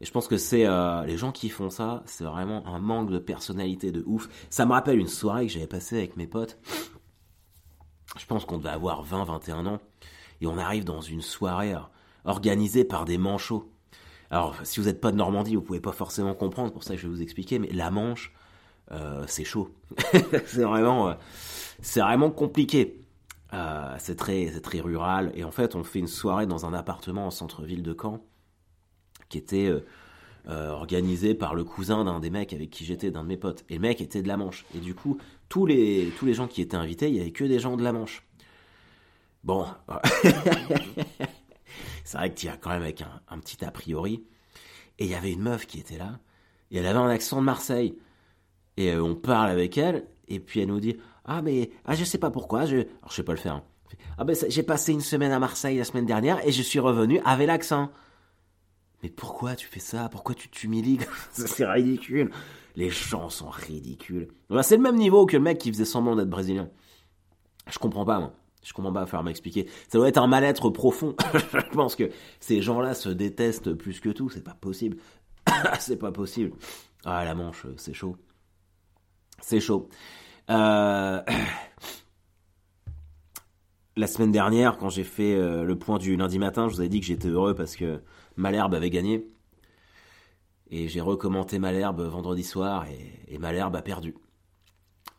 Et 0.00 0.04
je 0.04 0.12
pense 0.12 0.28
que 0.28 0.36
c'est 0.36 0.66
euh, 0.66 1.04
les 1.04 1.16
gens 1.16 1.32
qui 1.32 1.48
font 1.48 1.70
ça, 1.70 2.02
c'est 2.06 2.24
vraiment 2.24 2.66
un 2.66 2.78
manque 2.78 3.10
de 3.10 3.18
personnalité 3.18 3.90
de 3.90 4.02
ouf. 4.06 4.28
Ça 4.48 4.64
me 4.64 4.72
rappelle 4.72 4.98
une 4.98 5.08
soirée 5.08 5.46
que 5.46 5.52
j'avais 5.52 5.66
passée 5.66 5.98
avec 5.98 6.16
mes 6.16 6.26
potes. 6.26 6.58
Je 8.16 8.26
pense 8.26 8.44
qu'on 8.44 8.58
devait 8.58 8.68
avoir 8.70 9.04
20-21 9.04 9.66
ans. 9.66 9.80
Et 10.40 10.46
on 10.46 10.56
arrive 10.56 10.84
dans 10.84 11.00
une 11.00 11.20
soirée 11.20 11.74
euh, 11.74 11.80
organisée 12.24 12.84
par 12.84 13.04
des 13.04 13.18
manchots. 13.18 13.70
Alors, 14.30 14.54
si 14.62 14.78
vous 14.78 14.86
n'êtes 14.86 15.00
pas 15.00 15.10
de 15.10 15.16
Normandie, 15.16 15.56
vous 15.56 15.62
pouvez 15.62 15.80
pas 15.80 15.92
forcément 15.92 16.34
comprendre, 16.34 16.72
pour 16.72 16.84
ça 16.84 16.94
que 16.94 17.00
je 17.00 17.06
vais 17.06 17.14
vous 17.14 17.22
expliquer, 17.22 17.58
mais 17.58 17.70
la 17.72 17.90
Manche, 17.90 18.32
euh, 18.92 19.24
c'est 19.26 19.44
chaud. 19.44 19.70
c'est 20.46 20.62
vraiment, 20.62 21.10
euh, 21.10 21.14
c'est 21.82 22.00
vraiment 22.00 22.30
compliqué. 22.30 23.00
Euh, 23.52 23.94
c'est 23.98 24.16
très, 24.16 24.50
c'est 24.52 24.60
très 24.60 24.80
rural. 24.80 25.32
Et 25.34 25.44
en 25.44 25.50
fait, 25.50 25.74
on 25.74 25.84
fait 25.84 25.98
une 25.98 26.08
soirée 26.08 26.46
dans 26.46 26.66
un 26.66 26.72
appartement 26.72 27.26
en 27.26 27.30
centre-ville 27.30 27.82
de 27.82 27.96
Caen, 28.00 28.24
qui 29.28 29.38
était 29.38 29.72
organisé 30.46 31.34
par 31.34 31.54
le 31.54 31.62
cousin 31.62 32.04
d'un 32.04 32.20
des 32.20 32.30
mecs 32.30 32.54
avec 32.54 32.70
qui 32.70 32.86
j'étais, 32.86 33.10
d'un 33.10 33.22
de 33.22 33.28
mes 33.28 33.36
potes. 33.36 33.64
Et 33.68 33.74
le 33.74 33.80
mec 33.80 34.00
était 34.00 34.22
de 34.22 34.28
la 34.28 34.38
Manche. 34.38 34.64
Et 34.74 34.78
du 34.78 34.94
coup, 34.94 35.18
tous 35.50 35.66
les, 35.66 36.10
tous 36.18 36.24
les 36.24 36.32
gens 36.32 36.46
qui 36.46 36.62
étaient 36.62 36.76
invités, 36.76 37.08
il 37.08 37.16
y 37.16 37.20
avait 37.20 37.32
que 37.32 37.44
des 37.44 37.58
gens 37.58 37.76
de 37.76 37.84
la 37.84 37.92
Manche. 37.92 38.22
Bon, 39.44 39.66
c'est 42.04 42.16
vrai 42.16 42.30
que 42.32 42.38
tu 42.40 42.48
as 42.48 42.56
quand 42.56 42.70
même 42.70 42.82
avec 42.82 43.02
un, 43.02 43.20
un 43.28 43.38
petit 43.38 43.62
a 43.62 43.70
priori. 43.70 44.24
Et 44.98 45.04
il 45.04 45.10
y 45.10 45.14
avait 45.14 45.32
une 45.32 45.42
meuf 45.42 45.66
qui 45.66 45.78
était 45.78 45.98
là, 45.98 46.18
et 46.70 46.78
elle 46.78 46.86
avait 46.86 46.98
un 46.98 47.08
accent 47.08 47.40
de 47.40 47.44
Marseille. 47.44 47.94
Et 48.78 48.92
euh, 48.92 49.02
on 49.02 49.16
parle 49.16 49.50
avec 49.50 49.76
elle, 49.76 50.06
et 50.28 50.38
puis 50.38 50.60
elle 50.60 50.68
nous 50.68 50.78
dit 50.78 50.96
Ah, 51.24 51.42
mais 51.42 51.70
ah, 51.84 51.96
je 51.96 52.04
sais 52.04 52.16
pas 52.16 52.30
pourquoi, 52.30 52.64
je. 52.64 52.76
Alors, 52.76 53.10
je 53.10 53.14
sais 53.14 53.24
pas 53.24 53.32
le 53.32 53.38
faire. 53.38 53.54
Hein. 53.54 53.64
Ah, 54.16 54.24
ben, 54.24 54.36
j'ai 54.48 54.62
passé 54.62 54.92
une 54.92 55.00
semaine 55.00 55.32
à 55.32 55.40
Marseille 55.40 55.76
la 55.76 55.84
semaine 55.84 56.06
dernière, 56.06 56.46
et 56.46 56.52
je 56.52 56.62
suis 56.62 56.78
revenu 56.78 57.20
avec 57.24 57.48
l'accent. 57.48 57.90
Mais 59.02 59.08
pourquoi 59.08 59.56
tu 59.56 59.66
fais 59.66 59.80
ça? 59.80 60.08
Pourquoi 60.08 60.36
tu 60.36 60.48
t'humilies? 60.48 61.00
C'est 61.32 61.66
ridicule. 61.66 62.30
Les 62.76 62.88
gens 62.90 63.30
sont 63.30 63.48
ridicules. 63.48 64.28
c'est 64.62 64.76
le 64.76 64.82
même 64.82 64.96
niveau 64.96 65.26
que 65.26 65.36
le 65.36 65.42
mec 65.42 65.58
qui 65.58 65.72
faisait 65.72 65.84
semblant 65.84 66.14
d'être 66.14 66.30
brésilien. 66.30 66.68
Je 67.68 67.80
comprends 67.80 68.04
pas, 68.04 68.20
moi. 68.20 68.32
Je 68.62 68.72
comprends 68.72 68.92
pas, 68.92 69.06
faire 69.06 69.24
m'expliquer. 69.24 69.66
Ça 69.88 69.98
doit 69.98 70.08
être 70.08 70.18
un 70.18 70.28
mal-être 70.28 70.70
profond. 70.70 71.16
je 71.34 71.70
pense 71.72 71.96
que 71.96 72.10
ces 72.38 72.62
gens-là 72.62 72.94
se 72.94 73.08
détestent 73.08 73.72
plus 73.72 73.98
que 73.98 74.10
tout. 74.10 74.30
C'est 74.30 74.44
pas 74.44 74.54
possible. 74.54 74.98
c'est 75.80 75.96
pas 75.96 76.12
possible. 76.12 76.52
Ah, 77.04 77.24
la 77.24 77.34
manche, 77.34 77.66
c'est 77.76 77.94
chaud. 77.94 78.16
C'est 79.40 79.60
chaud. 79.60 79.88
Euh, 80.50 81.22
la 83.96 84.06
semaine 84.06 84.32
dernière, 84.32 84.78
quand 84.78 84.88
j'ai 84.88 85.04
fait 85.04 85.34
euh, 85.34 85.64
le 85.64 85.78
point 85.78 85.98
du 85.98 86.16
lundi 86.16 86.38
matin, 86.38 86.68
je 86.68 86.74
vous 86.74 86.80
avais 86.80 86.88
dit 86.88 87.00
que 87.00 87.06
j'étais 87.06 87.28
heureux 87.28 87.54
parce 87.54 87.76
que 87.76 88.02
Malherbe 88.36 88.74
avait 88.74 88.90
gagné. 88.90 89.26
Et 90.70 90.88
j'ai 90.88 91.00
recommenté 91.00 91.58
Malherbe 91.58 92.02
vendredi 92.02 92.44
soir 92.44 92.86
et, 93.28 93.38
Malherbe 93.38 93.76
a 93.76 93.82
perdu. 93.82 94.14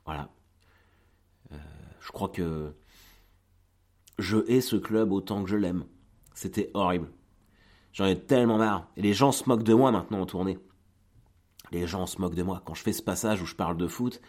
Voilà. 0.06 0.30
Euh, 1.52 1.58
je 2.00 2.12
crois 2.12 2.30
que 2.30 2.74
je 4.20 4.38
hais 4.48 4.62
ce 4.62 4.76
club 4.76 5.12
autant 5.12 5.44
que 5.44 5.50
je 5.50 5.58
l'aime. 5.58 5.86
C'était 6.36 6.70
horrible. 6.74 7.10
J'en 7.94 8.06
ai 8.06 8.20
tellement 8.20 8.58
marre. 8.58 8.88
Et 8.96 9.02
les 9.02 9.14
gens 9.14 9.32
se 9.32 9.50
moquent 9.50 9.64
de 9.64 9.74
moi 9.74 9.92
maintenant 9.92 10.22
en 10.22 10.26
tournée 10.26 10.60
les 11.72 11.88
gens 11.88 12.06
se 12.06 12.20
moquent 12.20 12.36
de 12.36 12.44
moi. 12.44 12.62
Quand 12.66 12.74
je 12.74 12.84
fais 12.84 12.94
ce 12.94 13.02
passage 13.02 13.42
où 13.42 13.46
je 13.46 13.56
parle 13.56 13.78
de 13.78 13.88
foot, 13.88 14.22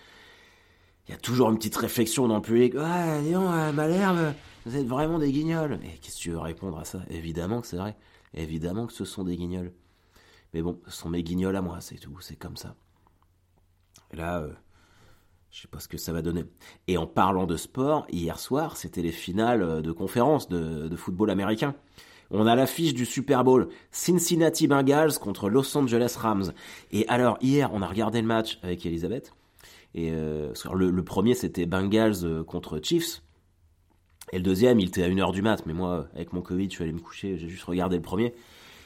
il 1.08 1.12
y 1.12 1.14
a 1.14 1.18
toujours 1.18 1.50
une 1.50 1.56
petite 1.56 1.76
réflexion 1.76 2.28
dans 2.28 2.36
le 2.36 2.42
public. 2.42 2.74
Ouais, 2.74 3.22
Léon, 3.22 3.50
euh, 3.50 3.72
Malherbe, 3.72 4.34
vous 4.66 4.76
êtes 4.76 4.86
vraiment 4.86 5.18
des 5.18 5.32
guignols. 5.32 5.80
Et 5.82 5.98
qu'est-ce 5.98 6.16
que 6.16 6.22
tu 6.22 6.30
veux 6.30 6.38
répondre 6.38 6.78
à 6.78 6.84
ça? 6.84 7.00
Évidemment 7.08 7.60
que 7.60 7.66
c'est 7.66 7.76
vrai. 7.76 7.96
Évidemment 8.34 8.86
que 8.86 8.92
ce 8.92 9.04
sont 9.04 9.24
des 9.24 9.36
guignols. 9.36 9.72
Mais 10.54 10.62
bon, 10.62 10.80
ce 10.86 10.92
sont 10.92 11.08
mes 11.08 11.22
guignols 11.22 11.56
à 11.56 11.62
moi, 11.62 11.80
c'est 11.80 11.96
tout. 11.96 12.16
C'est 12.20 12.36
comme 12.36 12.56
ça. 12.56 12.74
Là, 14.12 14.40
euh, 14.40 14.52
je 15.50 15.62
sais 15.62 15.68
pas 15.68 15.80
ce 15.80 15.88
que 15.88 15.98
ça 15.98 16.12
va 16.12 16.22
donner. 16.22 16.44
Et 16.86 16.96
en 16.96 17.06
parlant 17.06 17.46
de 17.46 17.56
sport, 17.56 18.06
hier 18.10 18.38
soir, 18.38 18.76
c'était 18.76 19.02
les 19.02 19.12
finales 19.12 19.62
euh, 19.62 19.80
de 19.80 19.92
conférence 19.92 20.48
de 20.48 20.94
football 20.96 21.30
américain. 21.30 21.74
On 22.30 22.46
a 22.46 22.54
l'affiche 22.54 22.94
du 22.94 23.06
Super 23.06 23.42
Bowl 23.42 23.68
Cincinnati 23.90 24.68
Bengals 24.68 25.18
contre 25.18 25.50
Los 25.50 25.76
Angeles 25.76 26.16
Rams. 26.16 26.52
Et 26.92 27.06
alors 27.08 27.38
hier, 27.40 27.70
on 27.74 27.82
a 27.82 27.86
regardé 27.86 28.20
le 28.20 28.26
match 28.26 28.58
avec 28.62 28.86
Elisabeth. 28.86 29.32
Et 29.94 30.12
euh, 30.12 30.52
le, 30.72 31.02
premier, 31.02 31.34
c'était 31.34 31.66
Bengals 31.66 32.24
euh, 32.24 32.44
contre 32.44 32.80
Chiefs. 32.80 33.22
Et 34.32 34.36
le 34.36 34.44
deuxième, 34.44 34.78
il 34.78 34.88
était 34.88 35.02
à 35.02 35.08
1h 35.08 35.32
du 35.32 35.42
mat. 35.42 35.66
Mais 35.66 35.72
moi, 35.72 36.06
avec 36.14 36.32
mon 36.32 36.40
Covid, 36.40 36.66
je 36.66 36.70
suis 36.70 36.84
allé 36.84 36.92
me 36.92 37.00
coucher. 37.00 37.36
J'ai 37.36 37.48
juste 37.48 37.64
regardé 37.64 37.96
le 37.96 38.02
premier. 38.02 38.32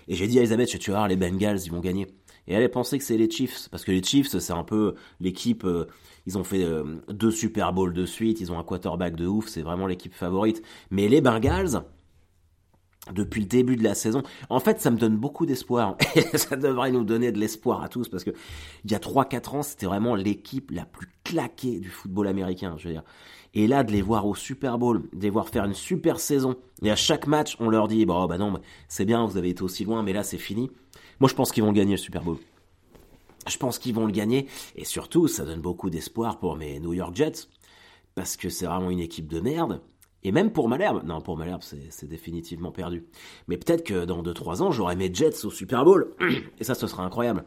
Et 0.08 0.14
j'ai 0.14 0.26
dit 0.26 0.38
à 0.38 0.40
Elisabeth, 0.40 0.74
vas 0.86 0.94
voir, 0.94 1.08
les 1.08 1.16
Bengals, 1.16 1.60
ils 1.64 1.70
vont 1.70 1.80
gagner. 1.80 2.06
Et 2.46 2.54
elle 2.54 2.70
pensé 2.70 2.96
que 2.96 3.04
c'est 3.04 3.18
les 3.18 3.30
Chiefs. 3.30 3.68
Parce 3.70 3.84
que 3.84 3.92
les 3.92 4.02
Chiefs, 4.02 4.38
c'est 4.38 4.52
un 4.52 4.64
peu 4.64 4.94
l'équipe... 5.20 5.64
Euh, 5.64 5.86
ils 6.26 6.38
ont 6.38 6.44
fait 6.44 6.66
deux 7.10 7.30
Super 7.30 7.74
Bowls 7.74 7.92
de 7.92 8.06
suite. 8.06 8.40
Ils 8.40 8.50
ont 8.50 8.58
un 8.58 8.64
quarterback 8.64 9.14
de 9.14 9.26
ouf. 9.26 9.46
C'est 9.48 9.60
vraiment 9.60 9.86
l'équipe 9.86 10.14
favorite. 10.14 10.62
Mais 10.90 11.06
les 11.06 11.20
Bengals 11.20 11.84
depuis 13.12 13.42
le 13.42 13.46
début 13.46 13.76
de 13.76 13.84
la 13.84 13.94
saison. 13.94 14.22
En 14.48 14.60
fait, 14.60 14.80
ça 14.80 14.90
me 14.90 14.96
donne 14.96 15.16
beaucoup 15.16 15.46
d'espoir. 15.46 15.96
ça 16.34 16.56
devrait 16.56 16.90
nous 16.90 17.04
donner 17.04 17.32
de 17.32 17.38
l'espoir 17.38 17.82
à 17.82 17.88
tous 17.88 18.08
parce 18.08 18.24
que 18.24 18.30
il 18.84 18.90
y 18.90 18.94
a 18.94 18.98
3-4 18.98 19.56
ans, 19.56 19.62
c'était 19.62 19.86
vraiment 19.86 20.14
l'équipe 20.14 20.70
la 20.70 20.84
plus 20.84 21.08
claquée 21.22 21.80
du 21.80 21.90
football 21.90 22.28
américain, 22.28 22.76
je 22.78 22.88
veux 22.88 22.94
dire. 22.94 23.04
Et 23.56 23.68
là, 23.68 23.84
de 23.84 23.92
les 23.92 24.02
voir 24.02 24.26
au 24.26 24.34
Super 24.34 24.78
Bowl, 24.78 25.04
de 25.12 25.22
les 25.22 25.30
voir 25.30 25.48
faire 25.48 25.64
une 25.64 25.74
super 25.74 26.18
saison, 26.18 26.56
et 26.82 26.90
à 26.90 26.96
chaque 26.96 27.28
match, 27.28 27.56
on 27.60 27.68
leur 27.68 27.86
dit, 27.86 28.04
bon, 28.04 28.26
bah 28.26 28.36
non, 28.36 28.60
c'est 28.88 29.04
bien, 29.04 29.24
vous 29.24 29.36
avez 29.36 29.50
été 29.50 29.62
aussi 29.62 29.84
loin, 29.84 30.02
mais 30.02 30.12
là, 30.12 30.24
c'est 30.24 30.38
fini. 30.38 30.70
Moi, 31.20 31.28
je 31.28 31.34
pense 31.34 31.52
qu'ils 31.52 31.62
vont 31.62 31.70
gagner 31.70 31.92
le 31.92 31.98
Super 31.98 32.22
Bowl. 32.24 32.38
Je 33.46 33.56
pense 33.56 33.78
qu'ils 33.78 33.94
vont 33.94 34.06
le 34.06 34.12
gagner, 34.12 34.48
et 34.74 34.84
surtout, 34.84 35.28
ça 35.28 35.44
donne 35.44 35.60
beaucoup 35.60 35.88
d'espoir 35.88 36.40
pour 36.40 36.56
mes 36.56 36.80
New 36.80 36.94
York 36.94 37.14
Jets, 37.14 37.48
parce 38.16 38.36
que 38.36 38.48
c'est 38.48 38.66
vraiment 38.66 38.90
une 38.90 38.98
équipe 38.98 39.28
de 39.28 39.38
merde, 39.38 39.80
et 40.24 40.32
même 40.32 40.50
pour 40.50 40.68
Malherbe, 40.68 41.04
non, 41.04 41.20
pour 41.20 41.36
Malherbe, 41.36 41.62
c'est 41.62 42.08
définitivement 42.08 42.72
perdu. 42.72 43.04
Mais 43.46 43.58
peut-être 43.58 43.84
que 43.84 44.06
dans 44.06 44.22
2-3 44.22 44.62
ans, 44.62 44.70
j'aurai 44.72 44.96
mes 44.96 45.12
Jets 45.12 45.44
au 45.44 45.50
Super 45.50 45.84
Bowl. 45.84 46.14
Et 46.58 46.64
ça, 46.64 46.74
ce 46.74 46.86
sera 46.86 47.04
incroyable. 47.04 47.44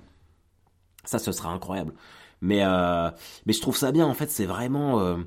Ça, 1.03 1.17
ce 1.17 1.31
sera 1.31 1.49
incroyable. 1.49 1.93
Mais, 2.41 2.63
euh, 2.63 3.09
je 3.47 3.59
trouve 3.61 3.75
ça 3.75 3.91
bien, 3.91 4.05
en 4.05 4.13
fait, 4.13 4.29
c'est 4.29 4.45
vraiment... 4.45 4.99
Euh, 4.99 5.17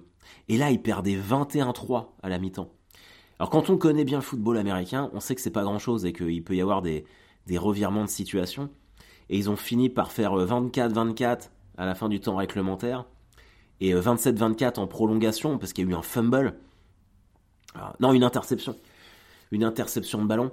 et 0.48 0.58
là, 0.58 0.70
ils 0.70 0.80
perdaient 0.80 1.16
21-3 1.16 2.08
à 2.22 2.28
la 2.28 2.38
mi-temps. 2.38 2.70
Alors 3.38 3.50
quand 3.50 3.70
on 3.70 3.78
connaît 3.78 4.04
bien 4.04 4.18
le 4.18 4.22
football 4.22 4.58
américain, 4.58 5.10
on 5.14 5.20
sait 5.20 5.34
que 5.34 5.40
c'est 5.40 5.50
pas 5.50 5.62
grand-chose 5.62 6.04
et 6.04 6.12
qu'il 6.12 6.44
peut 6.44 6.54
y 6.54 6.60
avoir 6.60 6.82
des, 6.82 7.04
des 7.46 7.56
revirements 7.56 8.04
de 8.04 8.10
situation. 8.10 8.68
Et 9.30 9.38
ils 9.38 9.48
ont 9.48 9.56
fini 9.56 9.88
par 9.88 10.12
faire 10.12 10.34
24-24 10.34 11.24
euh, 11.24 11.36
à 11.78 11.86
la 11.86 11.94
fin 11.94 12.08
du 12.08 12.20
temps 12.20 12.36
réglementaire 12.36 13.06
et 13.80 13.94
27-24 13.94 14.78
en 14.78 14.86
prolongation 14.86 15.56
parce 15.56 15.72
qu'il 15.72 15.86
y 15.86 15.88
a 15.88 15.90
eu 15.92 15.94
un 15.94 16.02
fumble. 16.02 16.58
Ah, 17.74 17.94
non, 18.00 18.12
une 18.12 18.24
interception. 18.24 18.76
Une 19.50 19.64
interception 19.64 20.22
de 20.22 20.26
ballon. 20.26 20.52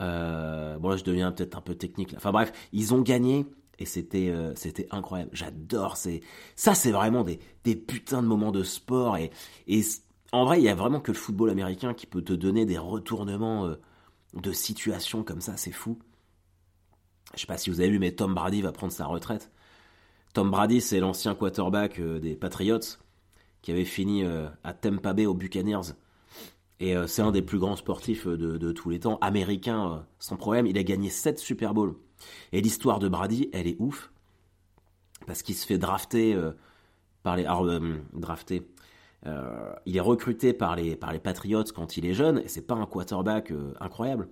Euh, 0.00 0.78
bon 0.78 0.90
là 0.90 0.96
je 0.96 1.04
deviens 1.04 1.32
peut-être 1.32 1.56
un 1.56 1.60
peu 1.60 1.74
technique. 1.74 2.14
Enfin 2.16 2.32
bref, 2.32 2.52
ils 2.72 2.94
ont 2.94 3.00
gagné 3.00 3.46
et 3.78 3.84
c'était 3.84 4.28
euh, 4.28 4.54
c'était 4.54 4.86
incroyable. 4.90 5.30
J'adore 5.32 5.96
c'est 5.96 6.20
ça 6.56 6.74
c'est 6.74 6.92
vraiment 6.92 7.24
des 7.24 7.76
putains 7.76 8.22
de 8.22 8.28
moments 8.28 8.52
de 8.52 8.62
sport 8.62 9.16
et 9.16 9.30
en 10.32 10.44
vrai 10.44 10.60
il 10.60 10.64
y 10.64 10.68
a 10.68 10.74
vraiment 10.74 11.00
que 11.00 11.10
le 11.12 11.16
football 11.16 11.50
américain 11.50 11.94
qui 11.94 12.06
peut 12.06 12.22
te 12.22 12.32
donner 12.32 12.64
des 12.64 12.78
retournements 12.78 13.66
euh, 13.66 13.76
de 14.34 14.52
situation 14.52 15.24
comme 15.24 15.40
ça. 15.40 15.56
C'est 15.56 15.72
fou. 15.72 15.98
Je 17.34 17.40
sais 17.40 17.46
pas 17.46 17.58
si 17.58 17.70
vous 17.70 17.80
avez 17.80 17.90
vu 17.90 17.98
mais 17.98 18.12
Tom 18.12 18.34
Brady 18.34 18.62
va 18.62 18.72
prendre 18.72 18.92
sa 18.92 19.06
retraite. 19.06 19.50
Tom 20.32 20.50
Brady 20.50 20.80
c'est 20.80 21.00
l'ancien 21.00 21.34
quarterback 21.34 22.00
des 22.00 22.36
Patriots 22.36 22.78
qui 23.62 23.72
avait 23.72 23.84
fini 23.84 24.24
à 24.62 24.72
Tampa 24.72 25.12
Bay 25.12 25.26
aux 25.26 25.34
Buccaneers 25.34 25.94
et 26.80 26.96
euh, 26.96 27.06
c'est 27.06 27.22
un 27.22 27.32
des 27.32 27.42
plus 27.42 27.58
grands 27.58 27.76
sportifs 27.76 28.26
euh, 28.26 28.36
de, 28.36 28.72
tous 28.72 28.90
les 28.90 29.00
temps, 29.00 29.18
américain 29.20 29.92
euh, 29.92 29.98
sans 30.18 30.36
problème. 30.36 30.66
Il 30.66 30.78
a 30.78 30.82
gagné 30.82 31.10
7 31.10 31.38
Super 31.38 31.74
Bowls. 31.74 31.96
Et 32.52 32.60
l'histoire 32.60 32.98
de 32.98 33.08
Brady, 33.08 33.50
elle 33.52 33.66
est 33.66 33.76
ouf. 33.78 34.12
Parce 35.26 35.42
qu'il 35.42 35.54
se 35.54 35.66
fait 35.66 35.78
drafter 35.78 36.40
par 37.22 37.36
les. 37.36 37.44
Alors, 37.44 37.66
drafter. 38.12 38.66
il 39.84 39.96
est 39.96 40.00
recruté 40.00 40.52
par 40.52 40.74
les, 40.74 40.96
par 40.96 41.12
les 41.12 41.18
Patriots 41.18 41.64
quand 41.74 41.96
il 41.96 42.06
est 42.06 42.14
jeune, 42.14 42.38
et 42.38 42.48
c'est 42.48 42.66
pas 42.66 42.76
un 42.76 42.86
quarterback 42.86 43.52
incroyable. 43.78 44.28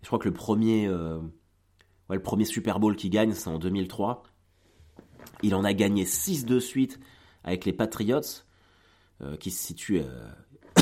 Je 0.00 0.08
crois 0.08 0.18
que 0.18 0.28
le 0.28 0.34
premier, 0.34 0.88
ouais, 0.88 2.16
le 2.16 2.22
premier 2.22 2.44
Super 2.44 2.80
Bowl 2.80 2.96
qu'il 2.96 3.10
gagne, 3.10 3.34
c'est 3.34 3.50
en 3.50 3.58
2003. 3.58 4.24
Il 5.42 5.54
en 5.54 5.64
a 5.64 5.74
gagné 5.74 6.06
6 6.06 6.44
de 6.44 6.58
suite 6.58 6.98
avec 7.44 7.64
les 7.64 7.72
Patriots, 7.72 8.20
qui 9.38 9.50
se 9.50 9.64
situent 9.64 10.02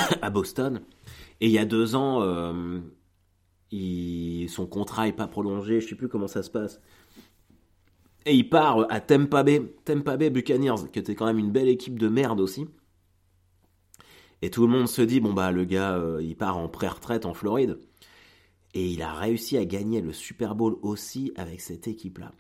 à 0.23 0.31
Boston. 0.31 0.81
Et 1.41 1.47
il 1.47 1.53
y 1.53 1.59
a 1.59 1.65
deux 1.65 1.95
ans, 1.95 2.21
son 4.49 4.67
contrat 4.67 5.07
n'est 5.07 5.13
pas 5.13 5.27
prolongé, 5.27 5.81
je 5.81 5.89
sais 5.89 5.95
plus 5.95 6.09
comment 6.09 6.29
ça 6.29 6.43
se 6.43 6.51
passe. 6.51 6.81
Et 8.27 8.35
il 8.35 8.49
part 8.49 8.87
à 8.91 9.01
Tampa 9.01 9.43
Bay, 9.43 9.63
Tampa 9.85 10.17
Bay 10.17 10.31
Buccaneers, 10.31 10.91
qui 10.93 10.99
était 10.99 11.15
quand 11.15 11.27
même 11.27 11.39
une 11.39 11.51
belle 11.51 11.69
équipe 11.69 11.99
de 11.99 12.09
merde 12.09 12.41
aussi. 12.41 12.67
Et 14.43 14.51
tout 14.51 14.63
le 14.67 14.73
monde 14.73 14.89
se 14.89 15.03
dit, 15.03 15.21
bon 15.21 15.33
bah 15.33 15.53
le 15.53 15.65
gars, 15.65 15.97
euh, 15.97 16.23
il 16.23 16.37
part 16.37 16.57
en 16.57 16.69
pré-retraite 16.69 17.27
en 17.27 17.35
Floride. 17.35 17.79
Et 18.75 18.87
il 18.89 19.03
a 19.03 19.13
réussi 19.13 19.57
à 19.57 19.65
gagner 19.65 20.01
le 20.01 20.13
Super 20.13 20.55
Bowl 20.55 20.77
aussi 20.83 21.33
avec 21.37 21.61
cette 21.61 21.89
équipe-là. 21.89 22.33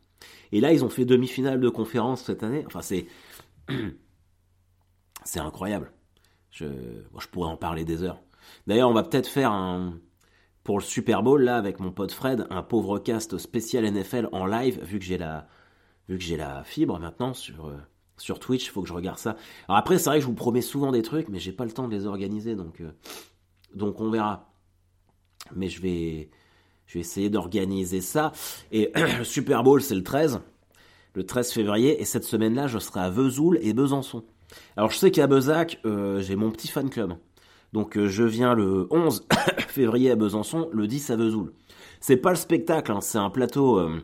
Et 0.52 0.60
là, 0.60 0.72
ils 0.72 0.84
ont 0.84 0.90
fait 0.90 1.04
demi-finale 1.04 1.60
de 1.60 1.68
conférence 1.68 2.24
cette 2.24 2.42
année. 2.42 2.64
Enfin, 2.66 2.82
c'est... 2.82 3.06
c'est 5.24 5.40
incroyable. 5.40 5.92
Je... 6.50 6.66
je 6.66 7.26
pourrais 7.28 7.48
en 7.48 7.56
parler 7.56 7.84
des 7.84 8.02
heures. 8.02 8.20
D'ailleurs, 8.66 8.90
on 8.90 8.94
va 8.94 9.02
peut-être 9.02 9.28
faire 9.28 9.52
un 9.52 9.94
pour 10.64 10.78
le 10.78 10.84
Super 10.84 11.22
Bowl 11.22 11.42
là 11.42 11.56
avec 11.56 11.80
mon 11.80 11.90
pote 11.90 12.12
Fred, 12.12 12.46
un 12.50 12.62
pauvre 12.62 12.98
cast 12.98 13.38
spécial 13.38 13.90
NFL 13.90 14.28
en 14.32 14.46
live 14.46 14.78
vu 14.82 14.98
que 14.98 15.04
j'ai 15.04 15.18
la 15.18 15.48
vu 16.08 16.18
que 16.18 16.24
j'ai 16.24 16.36
la 16.36 16.64
fibre 16.64 16.98
maintenant 16.98 17.34
sur 17.34 17.66
euh, 17.66 17.78
sur 18.18 18.38
Twitch, 18.38 18.66
il 18.66 18.70
faut 18.70 18.82
que 18.82 18.88
je 18.88 18.92
regarde 18.92 19.18
ça. 19.18 19.36
Alors 19.68 19.78
après 19.78 19.98
c'est 19.98 20.10
vrai 20.10 20.18
que 20.18 20.22
je 20.22 20.26
vous 20.26 20.34
promets 20.34 20.60
souvent 20.60 20.92
des 20.92 21.02
trucs 21.02 21.28
mais 21.28 21.38
j'ai 21.38 21.52
pas 21.52 21.64
le 21.64 21.72
temps 21.72 21.88
de 21.88 21.94
les 21.94 22.06
organiser 22.06 22.56
donc 22.56 22.80
euh, 22.80 22.92
donc 23.74 24.00
on 24.00 24.10
verra. 24.10 24.52
Mais 25.54 25.68
je 25.68 25.80
vais 25.80 26.30
je 26.86 26.94
vais 26.94 27.00
essayer 27.00 27.30
d'organiser 27.30 28.00
ça 28.00 28.32
et 28.70 28.92
le 28.94 29.24
Super 29.24 29.62
Bowl 29.62 29.80
c'est 29.80 29.94
le 29.94 30.04
13 30.04 30.40
le 31.14 31.24
13 31.24 31.52
février 31.52 32.00
et 32.00 32.04
cette 32.04 32.24
semaine-là 32.24 32.66
je 32.66 32.78
serai 32.78 33.00
à 33.00 33.10
Vesoul 33.10 33.58
et 33.62 33.72
Besançon. 33.72 34.24
Alors 34.76 34.90
je 34.90 34.96
sais 34.96 35.10
qu'à 35.10 35.26
Bezac, 35.26 35.80
euh, 35.84 36.20
j'ai 36.20 36.36
mon 36.36 36.50
petit 36.50 36.68
fan 36.68 36.90
club. 36.90 37.14
Donc 37.72 37.96
euh, 37.96 38.08
je 38.08 38.24
viens 38.24 38.54
le 38.54 38.86
11 38.90 39.26
février 39.68 40.10
à 40.10 40.16
Besançon, 40.16 40.68
le 40.72 40.86
10 40.86 41.10
à 41.10 41.16
Vesoul. 41.16 41.52
C'est 42.00 42.16
pas 42.16 42.30
le 42.30 42.36
spectacle, 42.36 42.92
hein, 42.92 43.00
c'est 43.00 43.18
un 43.18 43.30
plateau, 43.30 43.78
euh, 43.78 44.00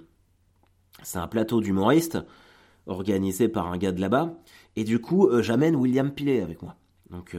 c'est 1.02 1.18
un 1.18 1.28
plateau 1.28 1.60
d'humoristes 1.60 2.18
organisé 2.86 3.48
par 3.48 3.66
un 3.66 3.78
gars 3.78 3.92
de 3.92 4.00
là-bas. 4.00 4.34
Et 4.76 4.84
du 4.84 5.00
coup, 5.00 5.28
j'amène 5.40 5.74
William 5.74 6.12
Pilet 6.12 6.40
avec 6.42 6.62
moi. 6.62 6.76
Donc 7.10 7.36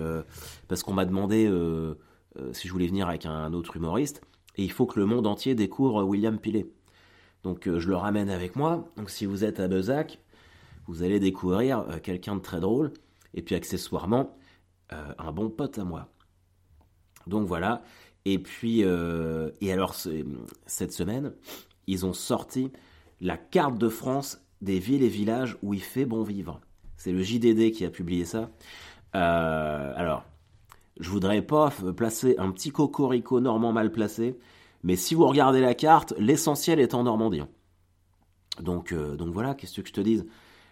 parce 0.67 0.83
qu'on 0.83 0.93
m'a 0.93 1.05
demandé 1.05 1.49
si 2.51 2.67
je 2.67 2.73
voulais 2.73 2.87
venir 2.87 3.07
avec 3.07 3.25
un 3.25 3.53
autre 3.53 3.77
humoriste, 3.77 4.21
et 4.57 4.63
il 4.63 4.71
faut 4.71 4.87
que 4.87 4.99
le 4.99 5.05
monde 5.05 5.25
entier 5.25 5.55
découvre 5.55 6.03
William 6.03 6.37
Pilet. 6.37 6.65
Donc 7.47 7.69
je 7.79 7.87
le 7.87 7.95
ramène 7.95 8.29
avec 8.29 8.55
moi. 8.55 8.89
Donc 8.97 9.09
si 9.09 9.25
vous 9.25 9.45
êtes 9.45 9.59
à 9.59 9.67
Bezac, 9.67 10.19
vous 10.87 11.03
allez 11.03 11.19
découvrir 11.19 11.85
quelqu'un 12.03 12.35
de 12.35 12.41
très 12.41 12.59
drôle, 12.59 12.91
et 13.33 13.41
puis 13.41 13.55
accessoirement 13.55 14.37
un 14.89 15.31
bon 15.31 15.49
pote 15.49 15.79
à 15.79 15.83
moi. 15.83 16.09
Donc 17.27 17.47
voilà. 17.47 17.83
Et 18.25 18.39
puis, 18.39 18.83
euh, 18.83 19.51
et 19.61 19.71
alors, 19.71 19.95
cette 20.65 20.91
semaine, 20.91 21.31
ils 21.87 22.05
ont 22.05 22.11
sorti 22.11 22.71
la 23.21 23.37
carte 23.37 23.77
de 23.77 23.87
France 23.87 24.41
des 24.61 24.79
villes 24.79 25.03
et 25.03 25.07
villages 25.07 25.57
où 25.61 25.73
il 25.73 25.81
fait 25.81 26.05
bon 26.05 26.23
vivre. 26.23 26.59
C'est 26.97 27.13
le 27.13 27.21
JDD 27.21 27.71
qui 27.71 27.85
a 27.85 27.89
publié 27.89 28.25
ça. 28.25 28.49
Euh, 29.15 29.93
alors, 29.95 30.25
je 30.99 31.09
voudrais 31.09 31.41
pas 31.41 31.71
placer 31.95 32.35
un 32.37 32.51
petit 32.51 32.71
cocorico 32.71 33.39
normand 33.39 33.71
mal 33.71 33.91
placé, 33.91 34.37
mais 34.83 34.95
si 34.95 35.15
vous 35.15 35.27
regardez 35.27 35.61
la 35.61 35.73
carte, 35.73 36.13
l'essentiel 36.17 36.79
est 36.79 36.93
en 36.93 37.03
Normandie. 37.03 37.43
Donc, 38.61 38.91
euh, 38.91 39.15
donc 39.15 39.33
voilà, 39.33 39.53
qu'est-ce 39.55 39.81
que 39.81 39.87
je 39.87 39.93
te 39.93 40.01
dise? 40.01 40.25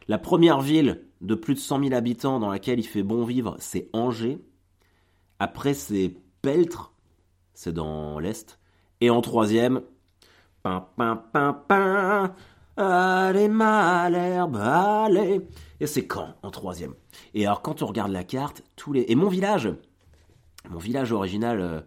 La 0.07 0.17
première 0.17 0.61
ville 0.61 1.03
de 1.21 1.35
plus 1.35 1.55
de 1.55 1.59
100 1.59 1.83
000 1.83 1.93
habitants 1.93 2.39
dans 2.39 2.49
laquelle 2.49 2.79
il 2.79 2.87
fait 2.87 3.03
bon 3.03 3.23
vivre, 3.23 3.55
c'est 3.59 3.89
Angers. 3.93 4.39
Après, 5.39 5.73
c'est 5.73 6.15
Peltre, 6.41 6.93
c'est 7.53 7.73
dans 7.73 8.19
l'Est. 8.19 8.59
Et 9.01 9.09
en 9.09 9.21
troisième, 9.21 9.81
pin, 10.63 10.87
pin, 10.95 11.15
pin, 11.33 11.53
pin, 11.67 12.35
allez 12.77 13.47
Malherbe, 13.47 14.57
allez. 14.57 15.41
Et 15.79 15.87
c'est 15.87 16.05
quand 16.05 16.35
en 16.43 16.51
troisième 16.51 16.93
Et 17.33 17.45
alors 17.45 17.61
quand 17.61 17.81
on 17.81 17.87
regarde 17.87 18.11
la 18.11 18.23
carte, 18.23 18.63
tous 18.75 18.93
les... 18.93 19.05
Et 19.07 19.15
mon 19.15 19.27
village, 19.27 19.69
mon 20.69 20.79
village 20.79 21.11
original, 21.11 21.85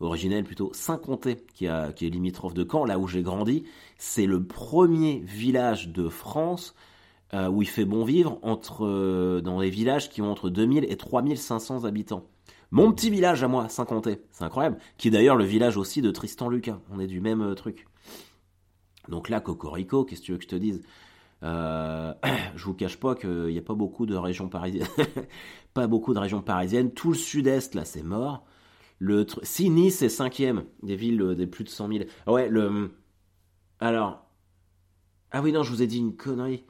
euh, 0.00 0.04
originel 0.04 0.44
plutôt, 0.44 0.70
Saint-Comté, 0.72 1.36
qui 1.54 1.66
est 1.66 2.00
limitrophe 2.00 2.54
de 2.54 2.66
Caen, 2.70 2.84
là 2.84 2.98
où 2.98 3.06
j'ai 3.06 3.22
grandi, 3.22 3.64
c'est 3.98 4.26
le 4.26 4.44
premier 4.44 5.22
village 5.24 5.88
de 5.88 6.08
France 6.08 6.74
euh, 7.34 7.48
où 7.48 7.62
il 7.62 7.68
fait 7.68 7.84
bon 7.84 8.04
vivre 8.04 8.38
entre, 8.42 8.86
euh, 8.86 9.40
dans 9.40 9.60
les 9.60 9.70
villages 9.70 10.08
qui 10.10 10.22
ont 10.22 10.30
entre 10.30 10.48
2000 10.48 10.84
et 10.88 10.96
3500 10.96 11.84
habitants. 11.84 12.24
Mon 12.70 12.92
petit 12.92 13.10
village 13.10 13.42
à 13.42 13.48
moi, 13.48 13.68
Saint-Comté, 13.68 14.20
c'est 14.30 14.44
incroyable, 14.44 14.78
qui 14.96 15.08
est 15.08 15.10
d'ailleurs 15.10 15.36
le 15.36 15.44
village 15.44 15.76
aussi 15.76 16.02
de 16.02 16.10
Tristan 16.10 16.48
Lucas. 16.48 16.78
On 16.90 17.00
est 17.00 17.06
du 17.06 17.20
même 17.20 17.42
euh, 17.42 17.54
truc. 17.54 17.86
Donc 19.08 19.28
là, 19.28 19.40
Cocorico, 19.40 20.04
qu'est-ce 20.04 20.20
que 20.20 20.26
tu 20.26 20.32
veux 20.32 20.38
que 20.38 20.44
je 20.44 20.48
te 20.48 20.56
dise? 20.56 20.82
Euh, 21.42 22.12
je 22.56 22.64
vous 22.64 22.74
cache 22.74 22.96
pas 22.96 23.14
qu'il 23.14 23.46
n'y 23.46 23.58
a 23.58 23.62
pas 23.62 23.74
beaucoup 23.74 24.06
de 24.06 24.16
régions 24.16 24.48
parisiennes. 24.48 24.86
pas 25.74 25.86
beaucoup 25.88 26.14
de 26.14 26.18
régions 26.18 26.42
parisiennes. 26.42 26.92
Tout 26.92 27.10
le 27.10 27.16
sud-est, 27.16 27.74
là, 27.74 27.84
c'est 27.84 28.02
mort. 28.02 28.44
Le 28.98 29.26
si 29.42 29.70
Nice 29.70 30.02
est 30.02 30.08
cinquième 30.08 30.64
des 30.82 30.96
villes 30.96 31.20
euh, 31.20 31.34
des 31.34 31.46
plus 31.46 31.64
de 31.64 31.68
100 31.68 31.88
000. 31.88 32.04
Ah 32.26 32.32
ouais, 32.32 32.48
le. 32.48 32.90
Alors. 33.80 34.26
Ah 35.32 35.42
oui, 35.42 35.52
non, 35.52 35.62
je 35.62 35.70
vous 35.70 35.82
ai 35.82 35.86
dit 35.86 35.98
une 35.98 36.16
connerie. 36.16 36.64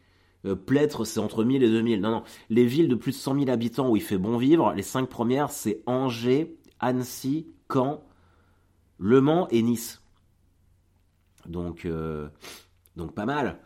Euh, 0.47 0.57
c'est 1.05 1.21
entre 1.21 1.45
1000 1.45 1.63
et 1.63 1.69
2000. 1.69 2.01
Non, 2.01 2.11
non. 2.11 2.23
Les 2.51 2.67
villes 2.67 2.89
de 2.89 2.95
plus 2.95 3.13
de 3.13 3.17
100 3.17 3.35
000 3.35 3.51
habitants 3.51 3.91
où 3.91 3.97
il 3.97 4.03
fait 4.03 4.19
bon 4.19 4.37
vivre, 4.37 4.73
les 4.75 4.83
cinq 4.83 5.09
premières, 5.09 5.51
c'est 5.51 5.83
Angers, 5.87 6.57
Annecy, 6.79 7.47
Caen, 7.73 8.05
Le 8.99 9.21
Mans 9.21 9.49
et 9.51 9.63
Nice. 9.63 10.03
Donc, 11.49 11.85
euh, 11.85 12.29
donc 12.97 13.15
pas 13.15 13.27
mal. 13.27 13.59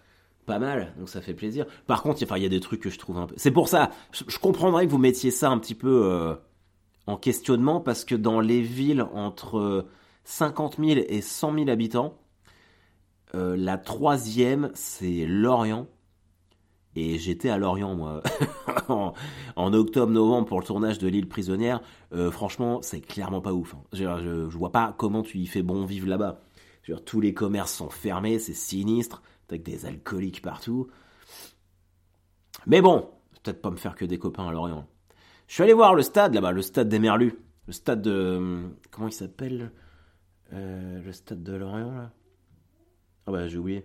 Pas 0.46 0.59
mal, 0.59 0.94
donc 0.99 1.09
ça 1.09 1.20
fait 1.20 1.35
plaisir. 1.35 1.66
Par 1.87 2.03
contre, 2.03 2.20
il 2.23 2.42
y 2.42 2.46
a 2.46 2.49
des 2.49 2.61
trucs 2.61 2.81
que 2.81 2.90
je 2.90 2.99
trouve 2.99 3.18
un 3.18 3.27
peu. 3.27 3.35
C'est 3.37 3.53
pour 3.53 3.68
ça, 3.68 3.90
je, 4.11 4.38
comprendrais 4.38 4.85
que 4.85 4.90
vous 4.90 4.99
mettiez 4.99 5.31
ça 5.31 5.49
un 5.49 5.59
petit 5.59 5.77
peu 5.77 6.07
euh, 6.07 6.35
en 7.11 7.16
questionnement, 7.16 7.81
parce 7.81 8.05
que 8.05 8.14
dans 8.14 8.40
les 8.40 8.61
villes 8.61 9.03
entre 9.14 9.87
50 10.25 10.77
000 10.79 11.01
et 11.09 11.20
100 11.20 11.55
000 11.55 11.68
habitants, 11.68 12.18
la 13.33 13.79
troisième, 13.79 14.70
c'est 14.75 15.25
Lorient. 15.27 15.87
Et 16.96 17.18
j'étais 17.18 17.51
à 17.51 17.59
Lorient, 17.59 17.94
moi, 17.94 18.23
en, 19.57 19.73
octobre-novembre 19.73 20.49
pour 20.49 20.61
le 20.61 20.66
tournage 20.66 20.99
de 20.99 21.07
l'île 21.07 21.29
prisonnière. 21.29 21.81
Euh, 22.12 22.31
franchement, 22.31 22.81
c'est 22.83 23.01
clairement 23.01 23.40
pas 23.40 23.53
ouf. 23.53 23.75
Hein. 23.75 23.83
Je, 23.92 24.49
je, 24.49 24.57
vois 24.57 24.73
pas 24.73 24.94
comment 24.99 25.23
tu 25.23 25.38
y 25.38 25.46
fais 25.46 25.62
bon 25.62 25.85
vivre 25.85 26.09
là-bas. 26.09 26.40
Tous 27.07 27.20
les 27.20 27.33
commerces 27.33 27.73
sont 27.73 27.90
fermés, 27.90 28.40
c'est 28.40 28.55
sinistre, 28.55 29.23
avec 29.49 29.62
des 29.62 29.87
alcooliques 29.87 30.42
partout. 30.42 30.88
Mais 32.66 32.81
bon, 32.81 33.09
peut-être 33.44 33.62
pas 33.62 33.70
me 33.70 33.77
faire 33.77 33.94
que 33.94 34.05
des 34.05 34.18
copains 34.18 34.49
à 34.49 34.53
Lorient. 34.53 34.88
Je 35.50 35.54
suis 35.54 35.64
allé 35.64 35.72
voir 35.72 35.96
le 35.96 36.02
stade 36.02 36.32
là-bas, 36.32 36.52
le 36.52 36.62
stade 36.62 36.88
des 36.88 37.00
Merlus. 37.00 37.34
Le 37.66 37.72
stade 37.72 38.02
de. 38.02 38.68
Comment 38.92 39.08
il 39.08 39.12
s'appelle 39.12 39.72
euh, 40.52 41.02
Le 41.02 41.12
stade 41.12 41.42
de 41.42 41.52
Lorient 41.54 41.90
là? 41.90 42.12
Ah 43.26 43.32
bah 43.32 43.48
j'ai 43.48 43.58
oublié. 43.58 43.84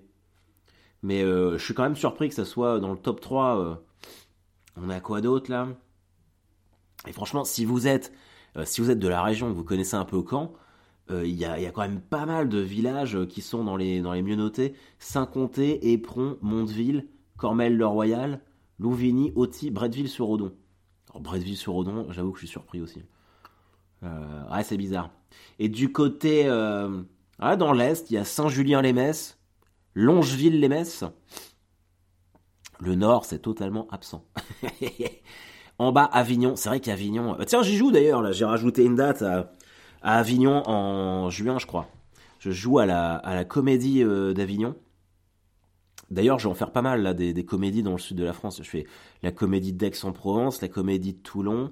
Mais 1.01 1.23
euh, 1.23 1.58
je 1.58 1.65
suis 1.65 1.73
quand 1.73 1.82
même 1.82 1.95
surpris 1.95 2.30
que 2.30 2.36
ça 2.36 2.45
soit 2.45 2.80
dans 2.80 2.91
le 2.91 2.99
top 2.99 3.19
3. 3.19 3.60
Euh. 3.60 3.75
on 4.78 4.91
a 4.91 4.99
quoi 4.99 5.21
d'autre 5.21 5.49
là? 5.49 5.67
Et 7.08 7.12
franchement, 7.12 7.43
si 7.43 7.65
vous 7.65 7.88
êtes 7.88 8.12
de 8.56 9.08
la 9.08 9.23
région, 9.23 9.51
vous 9.51 9.63
connaissez 9.63 9.95
un 9.95 10.06
peu 10.06 10.23
Caen, 10.23 10.54
il 11.10 11.34
y, 11.34 11.45
a, 11.45 11.71
quand 11.71 11.82
même 11.82 11.99
pas 11.99 12.28
mal 12.28 12.47
de 12.47 12.60
villages 12.60 13.25
qui 13.25 13.41
sont 13.41 13.63
dans 13.63 13.75
les, 13.75 14.01
dans 14.01 14.13
les 14.13 14.21
mieux 14.21 14.36
notés. 14.36 14.75
Saint-Comté, 14.99 15.91
Éperon, 15.93 16.38
Monteville, 16.43 17.08
Cormel-le-Royal, 17.38 18.41
Louvigny, 18.78 19.32
Auty, 19.36 19.71
Bretteville-sur-Odon. 19.71 20.54
Bretteville-sur-Odon, 21.19 22.08
j'avoue 22.12 22.32
que 22.32 22.39
je 22.39 22.45
suis 22.45 22.51
surpris 22.51 22.82
aussi. 22.82 23.04
ouais, 24.01 24.63
c'est 24.63 24.78
bizarre. 24.78 25.10
Et 25.60 25.69
du 25.69 25.91
côté... 25.91 26.45
dans 26.45 27.73
l'Est, 27.73 28.10
il 28.12 28.13
y 28.13 28.17
a 28.17 28.25
Saint-Julien-les-Messes, 28.25 29.38
Longeville-les-Messes. 29.95 31.06
Le 32.80 32.95
Nord, 32.95 33.25
c'est 33.25 33.39
totalement 33.39 33.88
absent. 33.91 34.25
en 35.80 35.91
bas, 35.91 36.04
Avignon. 36.04 36.56
C'est 36.56 36.69
vrai 36.69 36.80
qu'Avignon. 36.80 37.39
Euh, 37.39 37.43
tiens, 37.45 37.63
j'y 37.63 37.78
joue 37.78 37.91
d'ailleurs. 37.91 38.21
Là, 38.21 38.32
j'ai 38.32 38.45
rajouté 38.45 38.84
une 38.84 38.95
date 38.95 39.21
à, 39.21 39.51
Avignon 40.01 40.67
en 40.69 41.30
juin, 41.30 41.58
je 41.58 41.65
crois. 41.65 41.88
Je 42.39 42.51
joue 42.51 42.80
à 42.80 42.86
la, 42.86 43.15
à 43.15 43.34
la 43.34 43.45
comédie 43.45 44.04
euh, 44.04 44.34
d'Avignon. 44.34 44.75
D'ailleurs, 46.12 46.39
je 46.39 46.48
vais 46.48 46.52
en 46.52 46.56
faire 46.56 46.72
pas 46.72 46.82
mal 46.82 47.02
là, 47.02 47.13
des, 47.13 47.46
comédies 47.46 47.84
dans 47.84 47.94
le 47.94 47.98
sud 47.98 48.18
de 48.18 48.24
la 48.24 48.34
France. 48.34 48.62
Je 48.62 48.70
fais 48.70 48.86
la 49.24 49.32
comédie 49.32 49.74
d'Aix-en-Provence, 49.74 50.62
la 50.62 50.68
comédie 50.68 51.13
de 51.13 51.20
Toulon, 51.20 51.72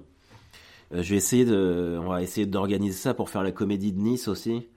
je 0.90 1.10
vais 1.10 1.16
essayer 1.16 1.44
de, 1.44 1.98
on 2.00 2.08
va 2.08 2.22
essayer 2.22 2.46
d'organiser 2.46 2.96
ça 2.96 3.14
pour 3.14 3.30
faire 3.30 3.42
la 3.42 3.52
comédie 3.52 3.92
de 3.92 4.00
Nice 4.00 4.28
aussi. 4.28 4.68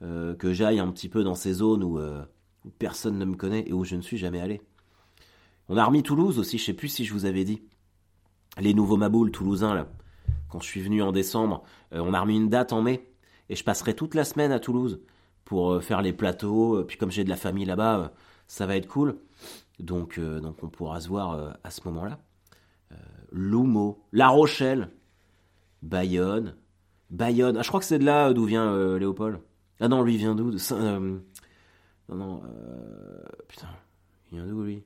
que 0.00 0.52
j'aille 0.52 0.78
un 0.78 0.90
petit 0.90 1.08
peu 1.08 1.24
dans 1.24 1.34
ces 1.34 1.54
zones 1.54 1.82
où, 1.82 1.98
où, 1.98 2.70
personne 2.78 3.18
ne 3.18 3.24
me 3.24 3.34
connaît 3.34 3.64
et 3.66 3.72
où 3.72 3.84
je 3.84 3.96
ne 3.96 4.02
suis 4.02 4.16
jamais 4.16 4.40
allé. 4.40 4.62
On 5.68 5.76
a 5.76 5.84
remis 5.84 6.02
Toulouse 6.02 6.38
aussi, 6.38 6.58
je 6.58 6.64
sais 6.64 6.74
plus 6.74 6.88
si 6.88 7.04
je 7.04 7.12
vous 7.12 7.26
avais 7.26 7.44
dit. 7.44 7.62
Les 8.58 8.72
nouveaux 8.72 8.96
Maboules 8.96 9.30
toulousains, 9.30 9.74
là. 9.74 9.88
Quand 10.48 10.60
je 10.60 10.66
suis 10.66 10.80
venu 10.80 11.02
en 11.02 11.12
décembre, 11.12 11.64
on 11.92 12.14
a 12.14 12.20
remis 12.20 12.36
une 12.36 12.48
date 12.48 12.72
en 12.72 12.80
mai. 12.80 13.10
Et 13.48 13.56
je 13.56 13.64
passerai 13.64 13.94
toute 13.94 14.14
la 14.14 14.24
semaine 14.24 14.52
à 14.52 14.60
Toulouse 14.60 15.00
pour 15.44 15.82
faire 15.82 16.02
les 16.02 16.12
plateaux. 16.12 16.82
Puis 16.84 16.96
comme 16.96 17.10
j'ai 17.10 17.24
de 17.24 17.28
la 17.28 17.36
famille 17.36 17.64
là-bas, 17.64 18.12
ça 18.46 18.66
va 18.66 18.76
être 18.76 18.88
cool. 18.88 19.18
Donc, 19.78 20.18
euh, 20.18 20.40
donc 20.40 20.62
on 20.62 20.68
pourra 20.68 21.00
se 21.00 21.08
voir 21.08 21.32
euh, 21.32 21.52
à 21.64 21.70
ce 21.70 21.80
moment-là. 21.86 22.18
Euh, 22.92 23.96
La 24.12 24.28
Rochelle, 24.28 24.90
Bayonne, 25.82 26.56
Bayonne. 27.10 27.56
Ah, 27.58 27.62
je 27.62 27.68
crois 27.68 27.80
que 27.80 27.86
c'est 27.86 27.98
de 27.98 28.04
là 28.04 28.32
d'où 28.32 28.44
vient 28.44 28.98
Léopold. 28.98 29.40
Ah 29.80 29.88
non, 29.88 30.02
lui 30.02 30.16
vient 30.16 30.34
d'où? 30.34 30.52
Non, 30.70 31.20
non. 32.08 32.42
putain, 33.48 33.68
il 34.30 34.38
vient 34.38 34.46
d'où 34.46 34.62
lui? 34.62 34.84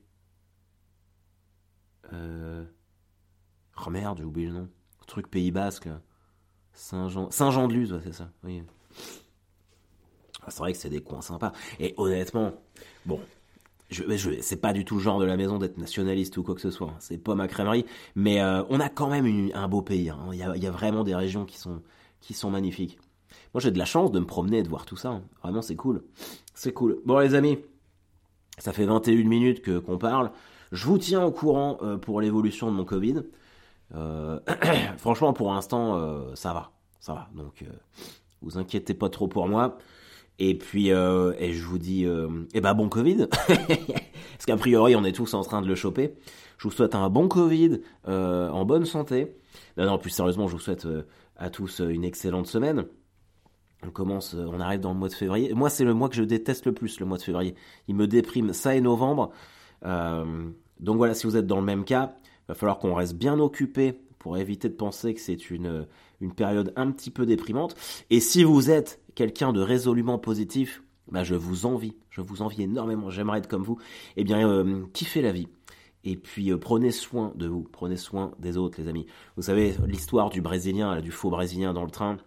Oh 2.13 3.89
merde, 3.89 4.17
j'ai 4.19 4.25
oublié 4.25 4.47
le 4.47 4.53
nom. 4.53 4.69
truc 5.07 5.27
Pays 5.27 5.51
Basque, 5.51 5.87
Saint-Jean, 6.73 7.31
Saint-Jean-de-Luz, 7.31 7.99
c'est 8.03 8.13
ça. 8.13 8.29
Oui. 8.43 8.63
Ah, 10.43 10.49
c'est 10.49 10.59
vrai 10.59 10.73
que 10.73 10.77
c'est 10.77 10.89
des 10.89 11.01
coins 11.01 11.21
sympas. 11.21 11.51
Et 11.79 11.93
honnêtement, 11.97 12.53
bon, 13.05 13.19
c'est 14.41 14.61
pas 14.61 14.73
du 14.73 14.85
tout 14.85 14.95
le 14.95 15.01
genre 15.01 15.19
de 15.19 15.25
la 15.25 15.35
maison 15.37 15.57
d'être 15.57 15.77
nationaliste 15.77 16.37
ou 16.37 16.43
quoi 16.43 16.55
que 16.55 16.61
ce 16.61 16.71
soit. 16.71 16.87
Hein. 16.87 16.95
C'est 16.99 17.17
pas 17.17 17.35
ma 17.35 17.47
crèmerie, 17.47 17.85
mais 18.15 18.41
euh, 18.41 18.63
on 18.69 18.79
a 18.79 18.89
quand 18.89 19.09
même 19.09 19.51
un 19.53 19.67
beau 19.67 19.81
pays. 19.81 20.09
Hein. 20.09 20.19
Il, 20.31 20.37
y 20.37 20.67
a, 20.67 20.71
vraiment 20.71 21.03
des 21.03 21.15
régions 21.15 21.45
qui 21.45 21.57
sont 21.57 21.81
qui 22.21 22.33
sont 22.33 22.49
magnifiques. 22.49 22.99
Moi, 23.53 23.61
j'ai 23.61 23.71
de 23.71 23.77
la 23.77 23.85
chance 23.85 24.11
de 24.11 24.19
me 24.19 24.25
promener 24.25 24.59
et 24.59 24.63
de 24.63 24.69
voir 24.69 24.85
tout 24.85 24.95
ça. 24.95 25.09
Hein. 25.09 25.23
Vraiment, 25.43 25.61
c'est 25.61 25.75
cool. 25.75 26.03
C'est 26.53 26.71
cool. 26.71 27.01
Bon, 27.05 27.19
les 27.19 27.35
amis, 27.35 27.59
ça 28.59 28.71
fait 28.71 28.85
21 28.85 29.27
minutes 29.27 29.61
que 29.61 29.79
qu'on 29.79 29.97
parle. 29.97 30.31
Je 30.71 30.85
vous 30.85 30.97
tiens 30.97 31.23
au 31.25 31.31
courant 31.31 31.77
euh, 31.81 31.97
pour 31.97 32.21
l'évolution 32.21 32.71
de 32.71 32.75
mon 32.75 32.85
Covid. 32.85 33.23
Euh, 33.95 34.39
franchement, 34.97 35.33
pour 35.33 35.51
l'instant, 35.53 36.35
ça 36.35 36.53
va, 36.53 36.71
ça 36.99 37.13
va. 37.13 37.29
Donc, 37.35 37.65
vous 38.41 38.57
inquiétez 38.57 38.93
pas 38.93 39.09
trop 39.09 39.27
pour 39.27 39.47
moi. 39.47 39.77
Et 40.43 40.55
puis, 40.55 40.91
euh, 40.91 41.33
et 41.37 41.53
je 41.53 41.63
vous 41.63 41.77
dis, 41.77 42.03
euh, 42.03 42.27
eh 42.55 42.61
ben 42.61 42.73
bon 42.73 42.89
Covid, 42.89 43.27
parce 43.47 44.45
qu'a 44.47 44.57
priori 44.57 44.95
on 44.95 45.03
est 45.03 45.11
tous 45.11 45.35
en 45.35 45.43
train 45.43 45.61
de 45.61 45.67
le 45.67 45.75
choper. 45.75 46.15
Je 46.57 46.63
vous 46.63 46.71
souhaite 46.73 46.95
un 46.95 47.11
bon 47.11 47.27
Covid, 47.27 47.81
euh, 48.07 48.49
en 48.49 48.65
bonne 48.65 48.85
santé. 48.85 49.37
Non, 49.77 49.85
non, 49.85 49.99
plus 49.99 50.09
sérieusement, 50.09 50.47
je 50.47 50.53
vous 50.53 50.59
souhaite 50.59 50.87
à 51.37 51.51
tous 51.51 51.79
une 51.87 52.03
excellente 52.03 52.47
semaine. 52.47 52.87
On 53.85 53.91
commence, 53.91 54.33
on 54.33 54.59
arrive 54.59 54.79
dans 54.79 54.93
le 54.93 54.97
mois 54.97 55.09
de 55.09 55.13
février. 55.13 55.53
Moi, 55.53 55.69
c'est 55.69 55.85
le 55.85 55.93
mois 55.93 56.09
que 56.09 56.15
je 56.15 56.23
déteste 56.23 56.65
le 56.65 56.71
plus, 56.71 56.99
le 56.99 57.05
mois 57.05 57.19
de 57.19 57.23
février. 57.23 57.53
Il 57.87 57.93
me 57.93 58.07
déprime. 58.07 58.51
Ça 58.51 58.75
et 58.75 58.81
novembre. 58.81 59.29
donc 59.83 60.97
voilà, 60.97 61.13
si 61.13 61.27
vous 61.27 61.37
êtes 61.37 61.45
dans 61.45 61.59
le 61.59 61.65
même 61.65 61.85
cas, 61.85 62.15
il 62.23 62.47
va 62.47 62.55
falloir 62.55 62.79
qu'on 62.79 62.95
reste 62.95 63.13
bien 63.13 63.39
occupé 63.39 64.01
pour 64.21 64.37
éviter 64.37 64.69
de 64.69 64.75
penser 64.75 65.15
que 65.15 65.19
c'est 65.19 65.49
une, 65.49 65.87
période 66.35 66.73
un 66.75 66.91
petit 66.91 67.09
peu 67.09 67.25
déprimante. 67.25 67.75
Et 68.11 68.19
si 68.19 68.43
vous 68.43 68.69
êtes 68.69 69.01
quelqu'un 69.15 69.51
de 69.51 69.61
résolument 69.61 70.19
positif, 70.19 70.83
bah 71.11 71.23
je 71.23 71.33
vous 71.33 71.65
envie, 71.65 71.95
je 72.11 72.21
vous 72.21 72.43
envie 72.43 72.61
énormément, 72.61 73.09
j'aimerais 73.09 73.39
être 73.39 73.47
comme 73.47 73.63
vous. 73.63 73.79
Eh 74.17 74.23
bien, 74.23 74.47
euh, 74.47 74.85
kiffez 74.93 75.23
la 75.23 75.31
vie. 75.31 75.47
Et 76.03 76.17
puis 76.17 76.51
euh, 76.51 76.59
prenez 76.59 76.91
soin 76.91 77.33
de 77.35 77.47
vous, 77.47 77.63
prenez 77.63 77.97
soin 77.97 78.33
des 78.37 78.57
autres, 78.57 78.79
les 78.79 78.87
amis. 78.87 79.07
Vous 79.37 79.41
savez, 79.41 79.73
l'histoire 79.87 80.29
du 80.29 80.39
Brésilien, 80.39 81.01
du 81.01 81.09
faux 81.09 81.31
Brésilien 81.31 81.73
dans 81.73 81.83
le 81.83 81.89
train, 81.89 82.17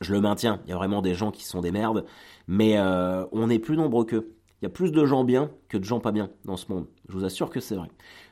je 0.00 0.12
le 0.12 0.20
maintiens. 0.20 0.60
Il 0.64 0.70
y 0.70 0.72
a 0.72 0.76
vraiment 0.76 1.00
des 1.00 1.14
gens 1.14 1.30
qui 1.30 1.44
sont 1.44 1.60
des 1.60 1.70
merdes, 1.70 2.04
mais 2.48 2.76
euh, 2.76 3.24
on 3.30 3.50
est 3.50 3.60
plus 3.60 3.76
nombreux 3.76 4.04
qu'eux. 4.04 4.34
Il 4.60 4.64
y 4.64 4.66
a 4.66 4.70
plus 4.70 4.90
de 4.90 5.04
gens 5.04 5.22
bien 5.22 5.52
que 5.68 5.78
de 5.78 5.84
gens 5.84 6.00
pas 6.00 6.10
bien 6.10 6.28
dans 6.44 6.56
ce 6.56 6.72
monde. 6.72 6.88
Je 7.08 7.16
vous 7.16 7.24
assure 7.24 7.50
que 7.50 7.60
c'est 7.60 7.76
vrai. 7.76 7.88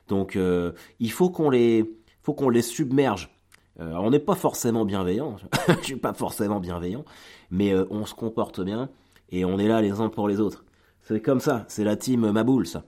Donc, 0.08 0.36
il 0.98 1.10
faut 1.12 1.30
qu'on 1.30 1.50
les, 1.50 1.84
faut 2.26 2.34
qu'on 2.34 2.50
les 2.50 2.62
submerge. 2.62 3.30
Euh, 3.78 3.92
on 3.94 4.10
n'est 4.10 4.18
pas 4.18 4.34
forcément 4.34 4.84
bienveillant, 4.84 5.36
je 5.80 5.84
suis 5.84 5.96
pas 5.96 6.12
forcément 6.12 6.58
bienveillant, 6.58 7.04
mais 7.52 7.72
euh, 7.72 7.86
on 7.90 8.04
se 8.04 8.14
comporte 8.14 8.60
bien 8.60 8.88
et 9.28 9.44
on 9.44 9.60
est 9.60 9.68
là 9.68 9.80
les 9.80 10.00
uns 10.00 10.08
pour 10.08 10.26
les 10.26 10.40
autres. 10.40 10.64
C'est 11.02 11.20
comme 11.20 11.38
ça, 11.38 11.64
c'est 11.68 11.84
la 11.84 11.94
team 11.94 12.28
Maboul 12.32 12.66
ça. 12.66 12.82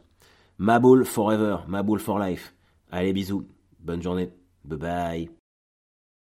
Maboul 0.58 1.04
forever, 1.04 1.58
Maboul 1.68 2.00
for 2.00 2.18
life. 2.18 2.52
Allez 2.90 3.12
bisous, 3.12 3.46
bonne 3.78 4.02
journée, 4.02 4.30
bye 4.64 4.78
bye. 4.78 5.37